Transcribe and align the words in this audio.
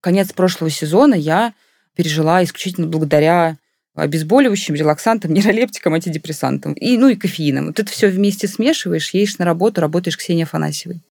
Конец 0.00 0.32
прошлого 0.32 0.70
сезона 0.70 1.14
я 1.14 1.54
пережила 1.94 2.42
исключительно 2.44 2.86
благодаря 2.86 3.56
обезболивающим, 3.94 4.74
релаксантам, 4.74 5.32
нейролептикам, 5.34 5.94
антидепрессантам. 5.94 6.72
И, 6.74 6.96
ну 6.96 7.08
и 7.08 7.16
кофеином. 7.16 7.66
Вот 7.66 7.80
это 7.80 7.90
все 7.90 8.08
вместе 8.08 8.46
смешиваешь, 8.46 9.12
едешь 9.12 9.38
на 9.38 9.44
работу, 9.44 9.80
работаешь 9.80 10.16
Ксения 10.16 10.44
Афанасьевой. 10.44 11.02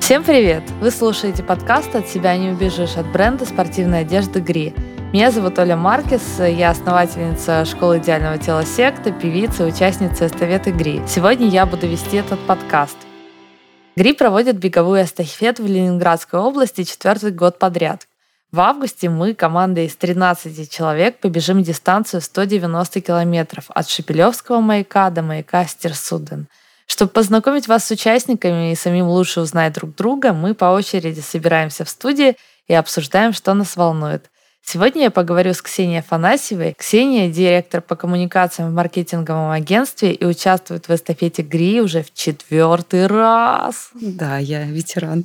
Всем 0.00 0.24
привет! 0.24 0.64
Вы 0.80 0.90
слушаете 0.90 1.44
подкаст 1.44 1.94
«От 1.94 2.08
себя 2.08 2.36
не 2.36 2.50
убежишь» 2.50 2.96
от 2.96 3.10
бренда 3.12 3.46
спортивной 3.46 4.00
одежды 4.00 4.40
«Гри». 4.40 4.74
Меня 5.12 5.30
зовут 5.30 5.58
Оля 5.58 5.76
Маркес, 5.76 6.22
я 6.40 6.70
основательница 6.70 7.64
школы 7.64 7.98
идеального 7.98 8.38
тела 8.38 8.66
секта, 8.66 9.12
певица, 9.12 9.64
участница 9.64 10.26
эстафеты 10.26 10.72
ГРИ. 10.72 11.02
Сегодня 11.06 11.48
я 11.48 11.66
буду 11.66 11.86
вести 11.86 12.16
этот 12.16 12.40
подкаст. 12.46 12.96
ГРИ 13.94 14.14
проводит 14.14 14.56
беговую 14.56 15.04
эстафету 15.04 15.64
в 15.64 15.66
Ленинградской 15.66 16.40
области 16.40 16.84
четвертый 16.84 17.30
год 17.30 17.58
подряд. 17.58 18.08
В 18.50 18.60
августе 18.60 19.10
мы, 19.10 19.34
команда 19.34 19.82
из 19.82 19.96
13 19.96 20.70
человек, 20.70 21.18
побежим 21.18 21.62
дистанцию 21.62 22.22
190 22.22 23.02
километров 23.02 23.66
от 23.68 23.88
Шепелевского 23.88 24.60
маяка 24.60 25.10
до 25.10 25.20
маяка 25.20 25.66
Стерсуден. 25.66 26.48
Чтобы 26.86 27.12
познакомить 27.12 27.68
вас 27.68 27.84
с 27.84 27.90
участниками 27.90 28.72
и 28.72 28.76
самим 28.76 29.08
лучше 29.08 29.42
узнать 29.42 29.74
друг 29.74 29.94
друга, 29.94 30.32
мы 30.32 30.54
по 30.54 30.66
очереди 30.66 31.20
собираемся 31.20 31.84
в 31.84 31.90
студии 31.90 32.36
и 32.68 32.74
обсуждаем, 32.74 33.34
что 33.34 33.52
нас 33.52 33.76
волнует. 33.76 34.30
Сегодня 34.64 35.02
я 35.02 35.10
поговорю 35.10 35.52
с 35.54 35.60
Ксенией 35.60 36.00
Афанасьевой. 36.00 36.74
Ксения– 36.78 37.28
директор 37.32 37.80
по 37.80 37.96
коммуникациям 37.96 38.70
в 38.70 38.74
маркетинговом 38.74 39.50
агентстве 39.50 40.12
и 40.12 40.24
участвует 40.24 40.88
в 40.88 40.94
эстафете 40.94 41.42
ГРИ 41.42 41.80
уже 41.80 42.02
в 42.02 42.14
четвертый 42.14 43.06
раз. 43.06 43.90
Да, 43.94 44.38
я 44.38 44.64
ветеран. 44.64 45.24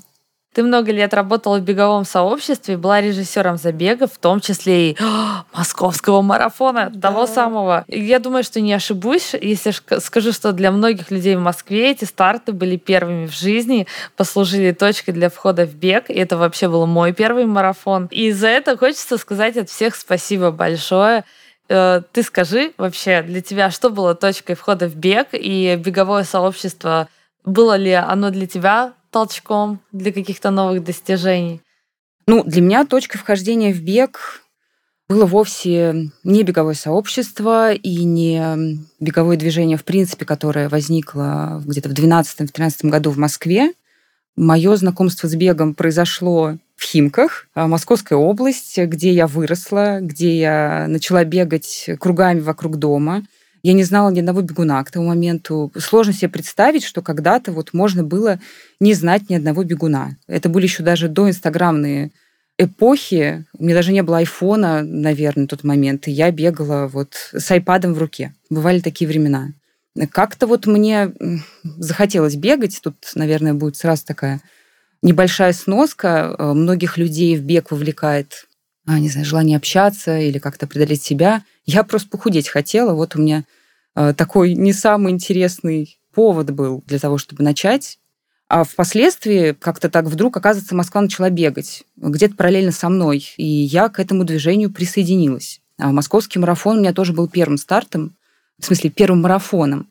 Ты 0.57 0.63
много 0.63 0.91
лет 0.91 1.13
работала 1.13 1.59
в 1.59 1.61
беговом 1.61 2.03
сообществе, 2.03 2.77
была 2.77 2.99
режиссером 2.99 3.57
забегов, 3.57 4.13
в 4.13 4.17
том 4.17 4.39
числе 4.39 4.90
и 4.90 4.98
о, 4.99 5.43
московского 5.55 6.23
марафона, 6.23 6.90
да. 6.91 7.09
того 7.09 7.27
самого. 7.27 7.85
Я 7.87 8.18
думаю, 8.18 8.43
что 8.43 8.59
не 8.59 8.73
ошибусь, 8.73 9.35
если 9.40 9.71
скажу, 9.99 10.32
что 10.32 10.54
для 10.54 10.71
многих 10.71 11.12
людей 11.12 11.35
в 11.35 11.41
Москве 11.41 11.91
эти 11.91 12.05
старты 12.05 12.54
были 12.54 12.76
первыми 12.76 13.27
в 13.27 13.37
жизни, 13.37 13.85
послужили 14.15 14.71
точкой 14.71 15.12
для 15.12 15.29
входа 15.29 15.67
в 15.67 15.76
бег. 15.76 16.09
И 16.09 16.15
это 16.15 16.37
вообще 16.37 16.67
был 16.67 16.87
мой 16.87 17.13
первый 17.13 17.45
марафон. 17.45 18.07
И 18.10 18.32
за 18.32 18.48
это 18.48 18.76
хочется 18.77 19.20
сказать 19.20 19.57
от 19.57 19.70
всех 19.70 19.95
спасибо 19.95 20.49
большое. 20.49 21.23
Э, 21.70 22.01
ты 22.12 22.23
скажи 22.23 22.71
вообще, 22.79 23.21
для 23.21 23.43
тебя 23.43 23.70
что 23.70 23.91
было 23.91 24.15
точкой 24.15 24.55
входа 24.55 24.87
в 24.87 24.95
бег 24.95 25.27
и 25.34 25.76
беговое 25.76 26.23
сообщество 26.23 27.10
было 27.45 27.77
ли 27.77 27.93
оно 27.93 28.32
для 28.32 28.48
тебя 28.48 28.93
толчком 29.18 29.79
для 29.91 30.13
каких-то 30.13 30.51
новых 30.51 30.84
достижений? 30.84 31.62
Ну, 32.27 32.43
для 32.43 32.62
меня 32.62 32.85
точкой 32.85 33.18
вхождения 33.18 33.73
в 33.73 33.82
бег 33.82 34.43
было 35.10 35.26
вовсе 35.26 36.12
не 36.23 36.43
беговое 36.43 36.76
сообщество 36.76 37.73
и 37.73 38.04
не 38.04 38.79
беговое 38.99 39.38
движение, 39.38 39.77
в 39.77 39.85
принципе, 39.85 40.26
которое 40.26 40.70
возникло 40.70 41.63
где-то 41.65 41.90
в 41.90 41.93
2012-2013 41.93 42.90
году 42.90 43.10
в 43.10 43.18
Москве. 43.18 43.71
Мое 44.35 44.76
знакомство 44.76 45.27
с 45.27 45.34
бегом 45.34 45.73
произошло 45.73 46.57
в 46.76 46.84
Химках, 46.84 47.48
а, 47.55 47.68
Московская 47.68 48.20
область, 48.20 48.77
где 48.77 49.12
я 49.13 49.26
выросла, 49.26 49.98
где 49.99 50.38
я 50.38 50.85
начала 50.88 51.23
бегать 51.23 51.90
кругами 51.99 52.41
вокруг 52.41 52.76
дома. 52.76 53.23
Я 53.68 53.73
не 53.73 53.84
знала 53.84 54.10
ни 54.12 54.20
одного 54.20 54.41
бегуна 54.43 54.82
к 54.85 54.91
тому 54.91 55.07
моменту. 55.07 55.73
Сложно 55.77 56.13
себе 56.13 56.29
представить, 56.29 56.85
что 56.85 57.01
когда-то 57.01 57.51
вот 57.51 57.73
можно 57.73 58.01
было 58.01 58.40
не 58.79 58.93
знать 58.93 59.29
ни 59.29 59.35
одного 59.35 59.65
бегуна. 59.65 60.15
Это 60.26 60.48
были 60.48 60.63
еще 60.63 60.84
даже 60.84 61.10
до 61.10 61.27
инстаграмные 61.27 62.12
эпохи. 62.57 63.43
У 63.60 63.65
меня 63.65 63.76
даже 63.76 63.91
не 63.91 64.03
было 64.03 64.19
айфона, 64.19 64.84
наверное, 64.84 65.44
в 65.44 65.50
тот 65.50 65.66
момент. 65.66 66.07
И 66.07 66.12
я 66.12 66.31
бегала 66.31 66.88
вот 66.88 67.16
с 67.34 67.51
айпадом 67.51 67.94
в 67.94 67.97
руке. 67.97 68.34
Бывали 68.50 68.79
такие 68.79 69.05
времена. 69.05 69.50
Как-то 70.13 70.47
вот 70.47 70.66
мне 70.66 71.11
захотелось 71.66 72.35
бегать. 72.38 72.79
Тут, 72.81 72.95
наверное, 73.16 73.53
будет 73.53 73.75
сразу 73.75 74.05
такая 74.05 74.39
небольшая 75.01 75.51
сноска. 75.51 76.34
Э, 76.39 76.53
многих 76.53 76.97
людей 76.97 77.35
в 77.35 77.41
бег 77.41 77.72
вовлекает, 77.72 78.47
а, 78.85 78.97
не 78.97 79.09
знаю, 79.09 79.25
желание 79.25 79.57
общаться 79.57 80.17
или 80.17 80.39
как-то 80.39 80.67
преодолеть 80.67 81.03
себя. 81.03 81.44
Я 81.66 81.84
просто 81.84 82.07
похудеть 82.07 82.47
хотела. 82.47 82.94
Вот 82.94 83.17
у 83.17 83.19
меня 83.19 83.44
такой 84.16 84.53
не 84.53 84.74
самый 84.74 85.12
интересный 85.12 86.00
повод 86.13 86.52
был 86.52 86.84
для 86.85 87.00
того, 87.00 87.18
чтобы 87.18 87.44
начать. 87.44 88.00
А 88.50 88.63
впоследствии 88.63 89.52
как-то 89.52 89.90
так 89.90 90.06
вдруг, 90.06 90.38
оказывается, 90.38 90.75
Москва 90.75 91.02
начала 91.02 91.30
бегать 91.30 91.84
где-то 91.97 92.35
параллельно 92.35 92.72
со 92.72 92.90
мной, 92.90 93.34
и 93.38 93.46
я 93.46 93.90
к 93.90 94.00
этому 94.00 94.24
движению 94.24 94.72
присоединилась. 94.72 95.62
А 95.78 95.91
московский 95.91 96.40
марафон 96.40 96.78
у 96.78 96.80
меня 96.80 96.94
тоже 96.94 97.13
был 97.13 97.28
первым 97.28 97.58
стартом, 97.58 98.16
в 98.59 98.66
смысле 98.66 98.90
первым 98.90 99.22
марафоном. 99.22 99.90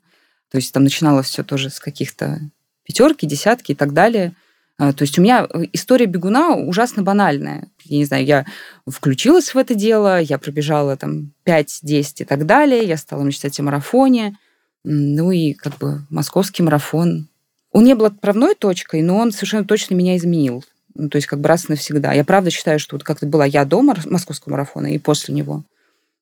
То 0.49 0.57
есть 0.57 0.73
там 0.73 0.83
начиналось 0.83 1.27
все 1.27 1.43
тоже 1.43 1.69
с 1.69 1.79
каких-то 1.79 2.39
пятерки, 2.83 3.25
десятки 3.25 3.73
и 3.73 3.75
так 3.75 3.93
далее– 3.93 4.33
то 4.77 5.01
есть 5.01 5.17
у 5.17 5.21
меня 5.21 5.47
э, 5.51 5.63
история 5.73 6.05
бегуна 6.05 6.55
ужасно 6.55 7.01
банальная. 7.01 7.67
Я 7.83 7.97
не 7.97 8.05
знаю, 8.05 8.25
я 8.25 8.45
включилась 8.87 9.53
в 9.53 9.57
это 9.57 9.73
дело, 9.73 10.21
я 10.21 10.37
пробежала 10.37 10.95
там 10.95 11.33
5-10 11.45 12.13
и 12.19 12.25
так 12.25 12.45
далее, 12.45 12.83
я 12.83 12.97
стала 12.97 13.23
мечтать 13.23 13.59
о 13.59 13.63
марафоне. 13.63 14.37
Ну 14.83 15.31
и 15.31 15.53
как 15.53 15.77
бы 15.79 16.05
московский 16.09 16.63
марафон. 16.63 17.27
Он 17.71 17.83
не 17.83 17.95
был 17.95 18.05
отправной 18.05 18.55
точкой, 18.55 19.01
но 19.01 19.17
он 19.17 19.31
совершенно 19.31 19.65
точно 19.65 19.95
меня 19.95 20.15
изменил. 20.15 20.63
Ну, 20.93 21.09
то 21.09 21.17
есть 21.17 21.27
как 21.27 21.41
бы 21.41 21.47
раз 21.47 21.65
и 21.65 21.71
навсегда. 21.71 22.13
Я 22.13 22.23
правда 22.23 22.51
считаю, 22.51 22.79
что 22.79 22.95
вот 22.95 23.03
как-то 23.03 23.25
была 23.25 23.45
я 23.45 23.65
до 23.65 23.81
московского 23.81 24.53
марафона 24.53 24.93
и 24.93 24.99
после 24.99 25.33
него. 25.33 25.63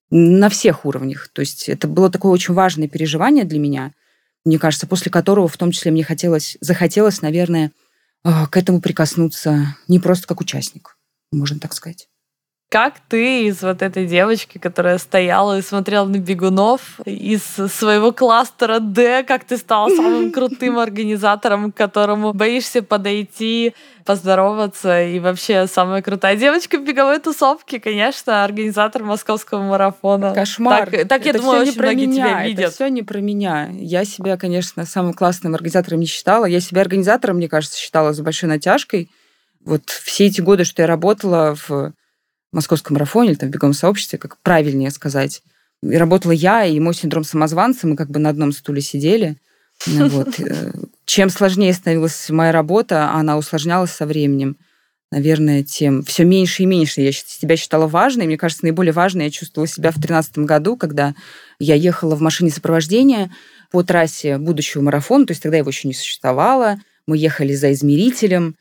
На 0.10 0.50
всех 0.50 0.86
уровнях. 0.86 1.30
То 1.34 1.42
есть 1.42 1.68
это 1.68 1.88
было 1.88 2.10
такое 2.10 2.32
очень 2.32 2.54
важное 2.54 2.88
переживание 2.88 3.44
для 3.44 3.60
меня, 3.60 3.92
мне 4.46 4.60
кажется, 4.60 4.88
после 4.88 5.12
которого 5.12 5.48
в 5.48 5.58
том 5.58 5.72
числе 5.72 5.92
мне 5.92 6.04
хотелось, 6.04 6.58
захотелось, 6.62 7.22
наверное, 7.22 7.68
а, 7.68 7.85
к 8.26 8.58
этому 8.58 8.82
прикоснуться 8.82 9.78
не 9.88 10.00
просто 10.00 10.28
как 10.28 10.42
участник, 10.42 10.98
можно 11.32 11.60
так 11.60 11.74
сказать. 11.74 12.10
Как 12.70 12.96
ты 13.08 13.46
из 13.46 13.62
вот 13.62 13.82
этой 13.82 14.08
девочки, 14.08 14.58
которая 14.58 14.98
стояла 14.98 15.58
и 15.58 15.62
смотрела 15.62 16.06
на 16.06 16.18
бегунов, 16.18 17.00
из 17.06 17.44
своего 17.44 18.12
кластера 18.12 18.80
D, 18.80 19.24
как 19.24 19.46
ты 19.46 19.58
стала 19.58 19.90
самым 19.90 20.32
крутым 20.34 20.80
организатором, 20.80 21.72
к 21.72 21.78
которому 21.78 22.34
боишься 22.34 22.82
подойти, 22.82 23.76
поздороваться, 24.04 25.04
и 25.04 25.20
вообще 25.20 25.68
самая 25.68 26.02
крутая 26.02 26.36
девочка 26.36 26.78
в 26.78 26.84
беговой 26.84 27.20
тусовке, 27.20 27.80
конечно, 27.80 28.44
организатор 28.44 29.04
московского 29.04 29.62
марафона. 29.62 30.34
Кошмар. 30.34 30.90
Так, 30.90 31.08
так 31.08 31.26
я 31.26 31.32
это 31.32 31.40
думаю, 31.40 31.62
очень 31.62 31.80
многие 31.80 32.06
меня. 32.08 32.28
тебя 32.28 32.44
видят. 32.46 32.66
Это 32.66 32.72
все 32.74 32.88
не 32.88 33.04
про 33.04 33.20
меня. 33.20 33.70
Я 33.72 34.06
себя, 34.06 34.38
конечно, 34.38 34.86
самым 34.86 35.14
классным 35.14 35.54
организатором 35.54 36.00
не 36.00 36.08
считала. 36.08 36.46
Я 36.46 36.60
себя 36.60 36.82
организатором, 36.82 37.38
мне 37.38 37.48
кажется, 37.48 37.80
считала 37.80 38.12
с 38.12 38.20
большой 38.20 38.50
натяжкой. 38.50 39.10
Вот 39.64 39.90
все 39.90 40.26
эти 40.26 40.42
годы, 40.42 40.64
что 40.64 40.82
я 40.82 40.88
работала 40.88 41.56
в 41.68 41.94
московском 42.56 42.96
марафоне 42.96 43.32
или 43.32 43.38
там 43.38 43.50
в 43.50 43.52
беговом 43.52 43.74
сообществе, 43.74 44.18
как 44.18 44.38
правильнее 44.42 44.92
сказать. 44.92 45.42
И 45.84 45.96
работала 45.96 46.32
я 46.32 46.66
и 46.66 46.80
мой 46.80 46.96
синдром 46.96 47.24
самозванца, 47.24 47.88
мы 47.88 47.96
как 47.96 48.10
бы 48.10 48.20
на 48.20 48.30
одном 48.30 48.52
стуле 48.52 48.82
сидели. 48.82 49.38
Ну 49.86 50.08
вот. 50.10 50.40
Э, 50.40 50.72
чем 51.06 51.30
сложнее 51.30 51.74
становилась 51.74 52.30
моя 52.30 52.52
работа, 52.52 53.12
она 53.12 53.38
усложнялась 53.38 53.92
со 53.92 54.06
временем, 54.06 54.58
наверное, 55.12 55.64
тем 55.64 56.04
все 56.04 56.24
меньше 56.24 56.64
и 56.64 56.66
меньше 56.66 57.02
я 57.02 57.12
себя 57.12 57.58
считала 57.58 57.88
важной. 57.88 58.26
Мне 58.26 58.38
кажется, 58.38 58.66
наиболее 58.66 58.94
важной 58.94 59.26
я 59.26 59.32
чувствовала 59.32 59.68
себя 59.68 59.92
в 59.92 59.96
2013 59.96 60.40
году, 60.40 60.78
когда 60.78 61.14
я 61.60 61.76
ехала 61.76 62.16
в 62.16 62.22
машине 62.22 62.52
сопровождения 62.52 63.32
по 63.72 63.84
трассе 63.84 64.38
будущего 64.38 64.82
марафона, 64.82 65.26
то 65.26 65.32
есть 65.32 65.44
тогда 65.44 65.58
его 65.58 65.70
еще 65.70 65.88
не 65.88 65.94
существовало. 65.94 66.80
Мы 67.08 67.18
ехали 67.18 67.54
за 67.54 67.72
измерителем, 67.74 68.56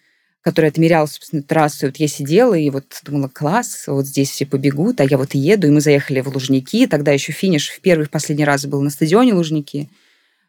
который 0.45 0.69
отмерял, 0.69 1.09
собственно, 1.09 1.43
трассу. 1.43 1.87
Вот 1.87 1.97
я 1.97 2.07
сидела 2.07 2.55
и 2.55 2.69
вот 2.69 2.85
думала, 3.03 3.29
класс, 3.29 3.85
вот 3.87 4.07
здесь 4.07 4.31
все 4.31 4.45
побегут, 4.45 5.01
а 5.01 5.05
я 5.05 5.17
вот 5.17 5.35
еду. 5.35 5.67
И 5.67 5.71
мы 5.71 5.81
заехали 5.81 6.21
в 6.21 6.29
Лужники. 6.29 6.87
Тогда 6.87 7.13
еще 7.13 7.33
финиш 7.33 7.71
в 7.71 7.81
первый 7.81 8.07
в 8.07 8.11
последний 8.11 8.45
раз 8.45 8.67
был 8.67 8.83
на 8.83 8.91
стадионе 8.91 9.33
Лужники. 9.33 9.89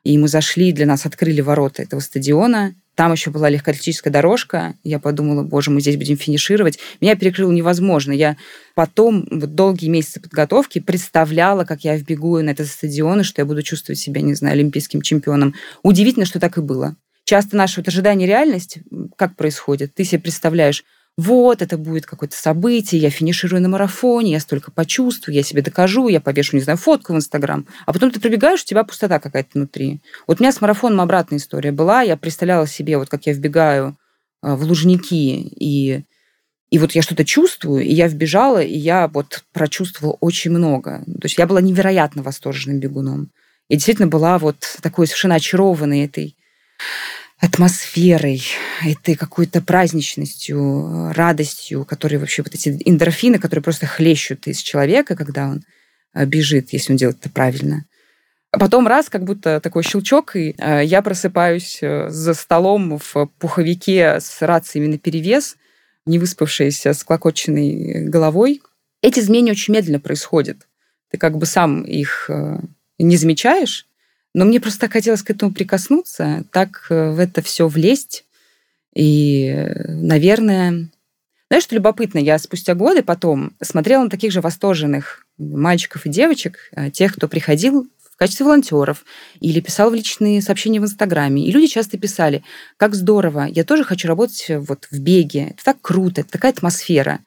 И 0.03 0.17
мы 0.17 0.27
зашли, 0.27 0.73
для 0.73 0.85
нас 0.85 1.05
открыли 1.05 1.39
ворота 1.39 1.81
этого 1.81 2.01
стадиона. 2.01 2.75
Там 2.95 3.13
еще 3.13 3.31
была 3.31 3.49
легкоатлетическая 3.49 4.11
дорожка. 4.11 4.75
Я 4.83 4.99
подумала, 4.99 5.43
боже, 5.43 5.71
мы 5.71 5.79
здесь 5.79 5.95
будем 5.95 6.17
финишировать. 6.17 6.77
Меня 6.99 7.15
перекрыло 7.15 7.51
невозможно. 7.51 8.11
Я 8.11 8.35
потом, 8.75 9.25
вот 9.31 9.55
долгие 9.55 9.87
месяцы 9.87 10.19
подготовки, 10.19 10.79
представляла, 10.79 11.63
как 11.63 11.85
я 11.85 11.95
вбегу 11.95 12.37
на 12.39 12.49
этот 12.49 12.67
стадион, 12.67 13.21
и 13.21 13.23
что 13.23 13.41
я 13.41 13.45
буду 13.45 13.63
чувствовать 13.63 13.99
себя, 13.99 14.21
не 14.21 14.33
знаю, 14.33 14.53
олимпийским 14.55 15.01
чемпионом. 15.01 15.55
Удивительно, 15.83 16.25
что 16.25 16.39
так 16.41 16.57
и 16.57 16.61
было 16.61 16.95
часто 17.25 17.57
наше 17.57 17.81
вот 17.81 17.87
ожидание 17.87 18.27
реальность, 18.27 18.79
как 19.17 19.35
происходит? 19.35 19.93
Ты 19.93 20.05
себе 20.05 20.21
представляешь, 20.21 20.83
вот, 21.17 21.61
это 21.61 21.77
будет 21.77 22.05
какое-то 22.05 22.35
событие, 22.35 22.99
я 22.99 23.09
финиширую 23.09 23.61
на 23.61 23.69
марафоне, 23.69 24.33
я 24.33 24.39
столько 24.41 24.71
почувствую, 24.71 25.33
я 25.33 25.43
себе 25.43 25.61
докажу, 25.61 26.09
я 26.09 26.19
повешу, 26.19 26.57
не 26.57 26.63
знаю, 26.63 26.77
фотку 26.77 27.13
в 27.13 27.15
Инстаграм. 27.15 27.65
А 27.85 27.93
потом 27.93 28.11
ты 28.11 28.19
пробегаешь, 28.19 28.63
у 28.63 28.65
тебя 28.65 28.83
пустота 28.83 29.19
какая-то 29.19 29.51
внутри. 29.53 30.01
Вот 30.27 30.39
у 30.39 30.43
меня 30.43 30.51
с 30.51 30.59
марафоном 30.59 30.99
обратная 30.99 31.39
история 31.39 31.71
была. 31.71 32.01
Я 32.01 32.17
представляла 32.17 32.67
себе, 32.67 32.97
вот 32.97 33.07
как 33.07 33.25
я 33.27 33.33
вбегаю 33.33 33.95
в 34.41 34.63
Лужники, 34.63 35.53
и, 35.57 36.03
и 36.69 36.79
вот 36.79 36.91
я 36.91 37.01
что-то 37.01 37.23
чувствую, 37.23 37.83
и 37.83 37.93
я 37.93 38.09
вбежала, 38.09 38.61
и 38.61 38.77
я 38.77 39.07
вот 39.07 39.45
прочувствовала 39.53 40.17
очень 40.19 40.51
много. 40.51 41.01
То 41.05 41.23
есть 41.23 41.37
я 41.37 41.47
была 41.47 41.61
невероятно 41.61 42.23
восторженным 42.23 42.81
бегуном. 42.81 43.31
Я 43.69 43.77
действительно 43.77 44.09
была 44.09 44.37
вот 44.37 44.57
такой 44.81 45.07
совершенно 45.07 45.35
очарованной 45.35 46.03
этой 46.03 46.35
атмосферой, 47.39 48.41
этой 48.83 49.15
какой-то 49.15 49.61
праздничностью, 49.61 51.11
радостью, 51.13 51.85
которые 51.85 52.19
вообще 52.19 52.43
вот 52.43 52.53
эти 52.53 52.77
эндорфины, 52.85 53.39
которые 53.39 53.63
просто 53.63 53.85
хлещут 53.85 54.47
из 54.47 54.59
человека, 54.59 55.15
когда 55.15 55.49
он 55.49 55.63
э, 56.13 56.25
бежит, 56.25 56.71
если 56.71 56.93
он 56.93 56.97
делает 56.97 57.19
это 57.19 57.29
правильно. 57.29 57.85
А 58.51 58.57
потом 58.57 58.87
раз, 58.87 59.09
как 59.09 59.25
будто 59.25 59.59
такой 59.59 59.83
щелчок, 59.83 60.37
и 60.37 60.55
э, 60.57 60.85
я 60.85 61.01
просыпаюсь 61.01 61.79
э, 61.81 62.09
за 62.09 62.33
столом 62.33 62.99
в 62.99 63.29
пуховике 63.37 64.21
с 64.21 64.41
рациями 64.41 64.87
на 64.87 64.97
перевес, 64.97 65.57
не 66.05 66.19
выспавшаяся, 66.19 66.93
с 66.93 67.03
клокоченной 67.03 68.07
головой. 68.07 68.61
Эти 69.01 69.19
изменения 69.19 69.51
очень 69.51 69.73
медленно 69.73 69.99
происходят. 69.99 70.67
Ты 71.11 71.17
как 71.17 71.37
бы 71.37 71.45
сам 71.45 71.83
их 71.83 72.29
не 72.97 73.17
замечаешь, 73.17 73.87
но 74.35 74.43
мне 74.43 74.59
просто 74.59 74.89
хотелось 74.89 75.23
к 75.23 75.29
этому 75.29 75.53
прикоснуться, 75.53 76.43
так 76.51 76.87
э, 76.89 77.11
в 77.11 77.19
это 77.19 77.41
все 77.41 77.69
влезть. 77.69 78.25
И, 78.93 79.65
наверное, 79.87 80.89
знаешь, 81.49 81.63
что 81.63 81.75
любопытно, 81.75 82.19
я 82.19 82.37
спустя 82.37 82.75
годы 82.75 83.01
потом 83.01 83.55
смотрела 83.61 84.03
на 84.03 84.09
таких 84.09 84.33
же 84.33 84.41
восторженных 84.41 85.25
мальчиков 85.37 86.05
и 86.05 86.09
девочек, 86.09 86.57
э, 86.73 86.91
тех, 86.91 87.15
кто 87.15 87.29
приходил 87.29 87.87
в 88.11 88.17
качестве 88.17 88.45
волонтеров 88.45 89.05
или 89.39 89.61
писал 89.61 89.89
в 89.89 89.93
личные 89.93 90.41
сообщения 90.41 90.81
в 90.81 90.83
Инстаграме. 90.83 91.47
И 91.47 91.51
люди 91.53 91.67
часто 91.67 91.97
писали, 91.97 92.43
как 92.75 92.93
здорово, 92.93 93.45
я 93.49 93.63
тоже 93.63 93.85
хочу 93.85 94.09
работать 94.09 94.47
вот 94.49 94.89
в 94.91 94.99
беге, 94.99 95.51
это 95.51 95.63
так 95.63 95.77
круто, 95.81 96.21
это 96.21 96.31
такая 96.31 96.51
атмосфера. 96.51 97.21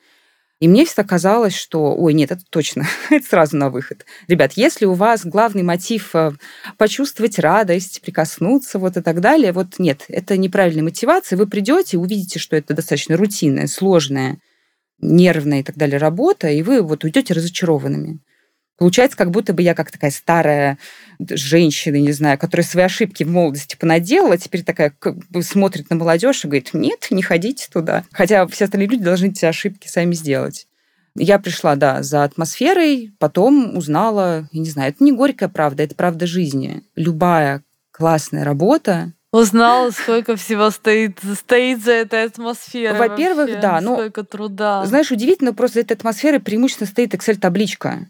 И 0.60 0.66
мне 0.66 0.84
всегда 0.84 1.04
казалось, 1.04 1.54
что, 1.54 1.94
ой, 1.94 2.14
нет, 2.14 2.32
это 2.32 2.42
точно, 2.50 2.84
это 3.10 3.24
сразу 3.24 3.56
на 3.56 3.70
выход. 3.70 4.04
Ребят, 4.26 4.54
если 4.54 4.86
у 4.86 4.94
вас 4.94 5.24
главный 5.24 5.62
мотив 5.62 6.14
э, 6.14 6.32
почувствовать 6.76 7.38
радость, 7.38 8.00
прикоснуться 8.00 8.80
вот 8.80 8.96
и 8.96 9.00
так 9.00 9.20
далее, 9.20 9.52
вот 9.52 9.78
нет, 9.78 10.04
это 10.08 10.36
неправильная 10.36 10.82
мотивация, 10.82 11.36
вы 11.36 11.46
придете, 11.46 11.96
увидите, 11.96 12.40
что 12.40 12.56
это 12.56 12.74
достаточно 12.74 13.16
рутинная, 13.16 13.68
сложная, 13.68 14.38
нервная 15.00 15.60
и 15.60 15.62
так 15.62 15.76
далее 15.76 15.98
работа, 15.98 16.48
и 16.48 16.62
вы 16.62 16.82
вот 16.82 17.04
уйдете 17.04 17.34
разочарованными. 17.34 18.18
Получается, 18.78 19.18
как 19.18 19.32
будто 19.32 19.52
бы 19.52 19.62
я 19.62 19.74
как 19.74 19.90
такая 19.90 20.12
старая 20.12 20.78
женщина, 21.18 21.96
не 21.96 22.12
знаю, 22.12 22.38
которая 22.38 22.64
свои 22.64 22.84
ошибки 22.84 23.24
в 23.24 23.30
молодости 23.30 23.76
понаделала, 23.76 24.38
теперь 24.38 24.62
такая 24.62 24.94
как 24.96 25.16
бы 25.28 25.42
смотрит 25.42 25.90
на 25.90 25.96
молодежь 25.96 26.44
и 26.44 26.46
говорит, 26.46 26.70
нет, 26.72 27.08
не 27.10 27.22
ходите 27.22 27.68
туда. 27.72 28.04
Хотя 28.12 28.46
все 28.46 28.64
остальные 28.64 28.88
люди 28.88 29.02
должны 29.02 29.26
эти 29.26 29.44
ошибки 29.44 29.88
сами 29.88 30.14
сделать. 30.14 30.68
Я 31.16 31.40
пришла, 31.40 31.74
да, 31.74 32.04
за 32.04 32.22
атмосферой, 32.22 33.12
потом 33.18 33.76
узнала, 33.76 34.48
я 34.52 34.60
не 34.60 34.70
знаю, 34.70 34.90
это 34.90 35.02
не 35.02 35.10
горькая 35.10 35.48
правда, 35.48 35.82
это 35.82 35.96
правда 35.96 36.28
жизни. 36.28 36.82
Любая 36.94 37.64
классная 37.90 38.44
работа, 38.44 39.12
Узнала, 39.30 39.90
сколько 39.90 40.36
всего 40.36 40.70
стоит, 40.70 41.18
стоит 41.38 41.84
за 41.84 41.92
этой 41.92 42.24
атмосферой. 42.24 42.98
Во-первых, 42.98 43.48
вообще, 43.48 43.60
да. 43.60 43.78
Ну, 43.82 43.96
сколько 43.96 44.24
труда. 44.24 44.86
Знаешь, 44.86 45.10
удивительно, 45.10 45.52
просто 45.52 45.74
за 45.74 45.80
этой 45.82 45.92
атмосферой 45.92 46.40
преимущественно 46.40 46.88
стоит 46.88 47.12
Excel-табличка 47.12 48.06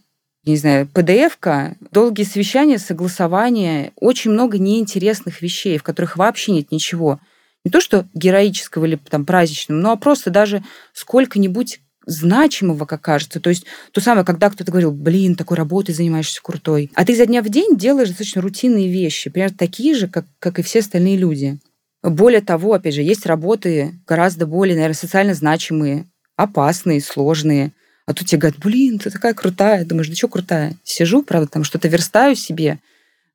не 0.50 0.56
знаю, 0.56 0.88
PDF-ка, 0.92 1.76
долгие 1.90 2.24
совещания, 2.24 2.78
согласования, 2.78 3.92
очень 3.96 4.30
много 4.30 4.58
неинтересных 4.58 5.42
вещей, 5.42 5.78
в 5.78 5.82
которых 5.82 6.16
вообще 6.16 6.52
нет 6.52 6.72
ничего. 6.72 7.20
Не 7.64 7.70
то, 7.70 7.80
что 7.80 8.06
героического 8.14 8.86
или 8.86 8.96
там 8.96 9.24
праздничного, 9.24 9.78
но 9.78 9.96
просто 9.96 10.30
даже 10.30 10.62
сколько-нибудь 10.92 11.80
значимого, 12.06 12.86
как 12.86 13.02
кажется. 13.02 13.40
То 13.40 13.50
есть 13.50 13.66
то 13.92 14.00
самое, 14.00 14.24
когда 14.24 14.48
кто-то 14.48 14.70
говорил, 14.70 14.92
блин, 14.92 15.34
такой 15.34 15.56
работой 15.56 15.94
занимаешься 15.94 16.40
крутой. 16.42 16.90
А 16.94 17.04
ты 17.04 17.12
изо 17.12 17.26
дня 17.26 17.42
в 17.42 17.48
день 17.48 17.76
делаешь 17.76 18.08
достаточно 18.08 18.40
рутинные 18.40 18.90
вещи, 18.90 19.30
примерно 19.30 19.56
такие 19.58 19.94
же, 19.94 20.08
как, 20.08 20.24
как 20.38 20.58
и 20.58 20.62
все 20.62 20.78
остальные 20.78 21.18
люди. 21.18 21.58
Более 22.02 22.40
того, 22.40 22.74
опять 22.74 22.94
же, 22.94 23.02
есть 23.02 23.26
работы 23.26 23.94
гораздо 24.06 24.46
более, 24.46 24.76
наверное, 24.76 24.94
социально 24.94 25.34
значимые, 25.34 26.06
опасные, 26.36 27.00
сложные– 27.00 27.72
а 28.08 28.14
тут 28.14 28.26
тебе 28.26 28.38
говорят, 28.40 28.58
блин, 28.58 28.99
ты 28.99 29.10
такая 29.10 29.34
крутая. 29.34 29.84
Думаешь, 29.84 30.08
да 30.08 30.14
что 30.14 30.28
крутая? 30.28 30.75
Сижу, 30.82 31.22
правда, 31.22 31.46
там 31.46 31.62
что-то 31.62 31.88
верстаю 31.88 32.37
себе 32.37 32.78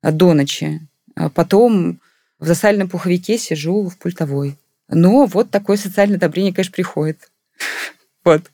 а, 0.02 0.10
до 0.10 0.34
ночи. 0.34 0.80
А 1.14 1.28
потом 1.28 2.00
в 2.40 2.46
засальном 2.48 2.88
пуховике 2.88 3.38
сижу 3.38 3.88
в 3.88 3.96
пультовой. 3.96 4.58
Но 4.88 5.26
вот 5.26 5.50
такое 5.50 5.76
социальное 5.76 6.16
одобрение, 6.16 6.52
конечно, 6.52 6.72
приходит. 6.72 7.30
Вот. 8.24 8.50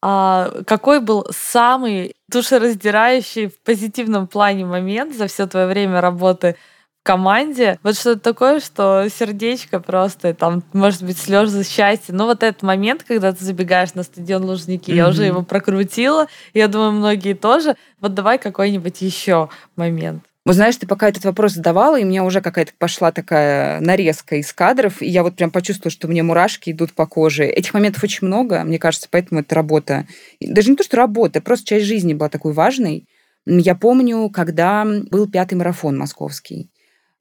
А 0.00 0.62
какой 0.64 1.00
был 1.00 1.26
самый 1.32 2.14
душераздирающий 2.28 3.48
в 3.48 3.58
позитивном 3.62 4.28
плане 4.28 4.64
момент 4.64 5.16
за 5.16 5.26
все 5.26 5.48
твое 5.48 5.66
время 5.66 6.00
работы 6.00 6.54
команде. 7.02 7.78
Вот 7.82 7.96
что-то 7.96 8.20
такое, 8.20 8.60
что 8.60 9.06
сердечко 9.08 9.80
просто, 9.80 10.34
там, 10.34 10.62
может 10.72 11.02
быть, 11.02 11.18
слезы 11.18 11.64
счастья. 11.64 12.12
Но 12.12 12.26
вот 12.26 12.42
этот 12.42 12.62
момент, 12.62 13.04
когда 13.06 13.32
ты 13.32 13.44
забегаешь 13.44 13.94
на 13.94 14.02
стадион 14.02 14.44
Лужники, 14.44 14.90
mm-hmm. 14.90 14.96
я 14.96 15.08
уже 15.08 15.24
его 15.24 15.42
прокрутила. 15.42 16.28
Я 16.54 16.68
думаю, 16.68 16.92
многие 16.92 17.34
тоже. 17.34 17.76
Вот 18.00 18.14
давай 18.14 18.38
какой-нибудь 18.38 19.00
еще 19.02 19.48
момент. 19.76 20.24
Вот 20.44 20.56
знаешь, 20.56 20.76
ты 20.76 20.88
пока 20.88 21.08
этот 21.08 21.24
вопрос 21.24 21.52
задавала, 21.52 21.98
и 21.98 22.02
у 22.02 22.06
меня 22.06 22.24
уже 22.24 22.40
какая-то 22.40 22.72
пошла 22.76 23.12
такая 23.12 23.78
нарезка 23.80 24.36
из 24.36 24.52
кадров, 24.52 25.00
и 25.00 25.08
я 25.08 25.22
вот 25.22 25.36
прям 25.36 25.52
почувствовала, 25.52 25.92
что 25.92 26.08
мне 26.08 26.24
мурашки 26.24 26.70
идут 26.70 26.94
по 26.94 27.06
коже. 27.06 27.44
Этих 27.44 27.74
моментов 27.74 28.02
очень 28.02 28.26
много, 28.26 28.64
мне 28.64 28.80
кажется, 28.80 29.06
поэтому 29.08 29.42
это 29.42 29.54
работа. 29.54 30.06
Даже 30.40 30.70
не 30.70 30.76
то, 30.76 30.82
что 30.82 30.96
работа, 30.96 31.40
просто 31.40 31.66
часть 31.66 31.86
жизни 31.86 32.14
была 32.14 32.28
такой 32.28 32.52
важной. 32.54 33.06
Я 33.46 33.76
помню, 33.76 34.28
когда 34.30 34.84
был 34.84 35.30
пятый 35.30 35.54
марафон 35.54 35.96
московский. 35.96 36.70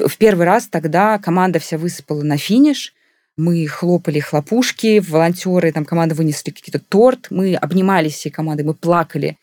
В 0.07 0.17
первый 0.17 0.45
раз 0.45 0.67
тогда 0.67 1.17
команда 1.17 1.59
вся 1.59 1.77
высыпала 1.77 2.23
на 2.23 2.37
финиш, 2.37 2.93
мы 3.37 3.65
хлопали 3.67 4.19
хлопушки, 4.19 4.99
волонтеры, 4.99 5.71
там 5.71 5.85
команда 5.85 6.15
вынесли 6.15 6.51
какие-то 6.51 6.79
торт, 6.79 7.27
мы 7.29 7.55
обнимались 7.55 8.13
всей 8.13 8.29
командой, 8.29 8.63
мы 8.63 8.73
плакали. 8.73 9.37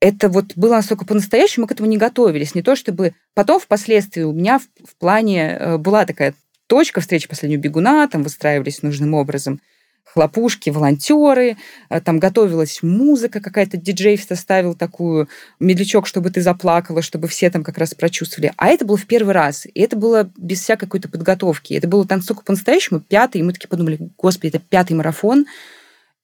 Это 0.00 0.28
вот 0.28 0.52
было 0.54 0.76
настолько 0.76 1.04
по-настоящему, 1.04 1.64
мы 1.64 1.68
к 1.68 1.72
этому 1.72 1.88
не 1.88 1.96
готовились. 1.96 2.54
Не 2.54 2.62
то 2.62 2.76
чтобы... 2.76 3.14
Потом, 3.34 3.58
впоследствии, 3.60 4.22
у 4.22 4.32
меня 4.32 4.60
в, 4.60 4.62
в 4.86 4.96
плане 4.96 5.56
э, 5.58 5.76
была 5.76 6.06
такая 6.06 6.34
точка 6.68 7.00
встречи 7.00 7.28
последнего 7.28 7.60
бегуна, 7.60 8.06
там 8.08 8.22
выстраивались 8.22 8.82
нужным 8.82 9.14
образом– 9.14 9.60
хлопушки, 10.12 10.70
волонтеры, 10.70 11.56
э, 11.90 12.00
там 12.00 12.18
готовилась 12.18 12.82
музыка 12.82 13.40
какая-то, 13.40 13.76
диджей 13.76 14.18
составил 14.18 14.74
такую, 14.74 15.28
медлячок, 15.60 16.06
чтобы 16.06 16.30
ты 16.30 16.40
заплакала, 16.40 17.02
чтобы 17.02 17.28
все 17.28 17.50
там 17.50 17.62
как 17.62 17.78
раз 17.78 17.94
прочувствовали. 17.94 18.52
А 18.56 18.68
это 18.68 18.84
было 18.84 18.96
в 18.96 19.06
первый 19.06 19.34
раз, 19.34 19.66
и 19.66 19.80
это 19.80 19.96
было 19.96 20.30
без 20.36 20.60
всякой 20.60 20.86
какой-то 20.86 21.08
подготовки. 21.08 21.74
Это 21.74 21.88
было 21.88 22.06
настолько 22.08 22.42
по-настоящему, 22.42 23.00
пятый, 23.00 23.40
и 23.40 23.44
мы 23.44 23.52
такие 23.52 23.68
подумали, 23.68 23.98
господи, 24.16 24.48
это 24.54 24.58
пятый 24.58 24.94
марафон, 24.94 25.46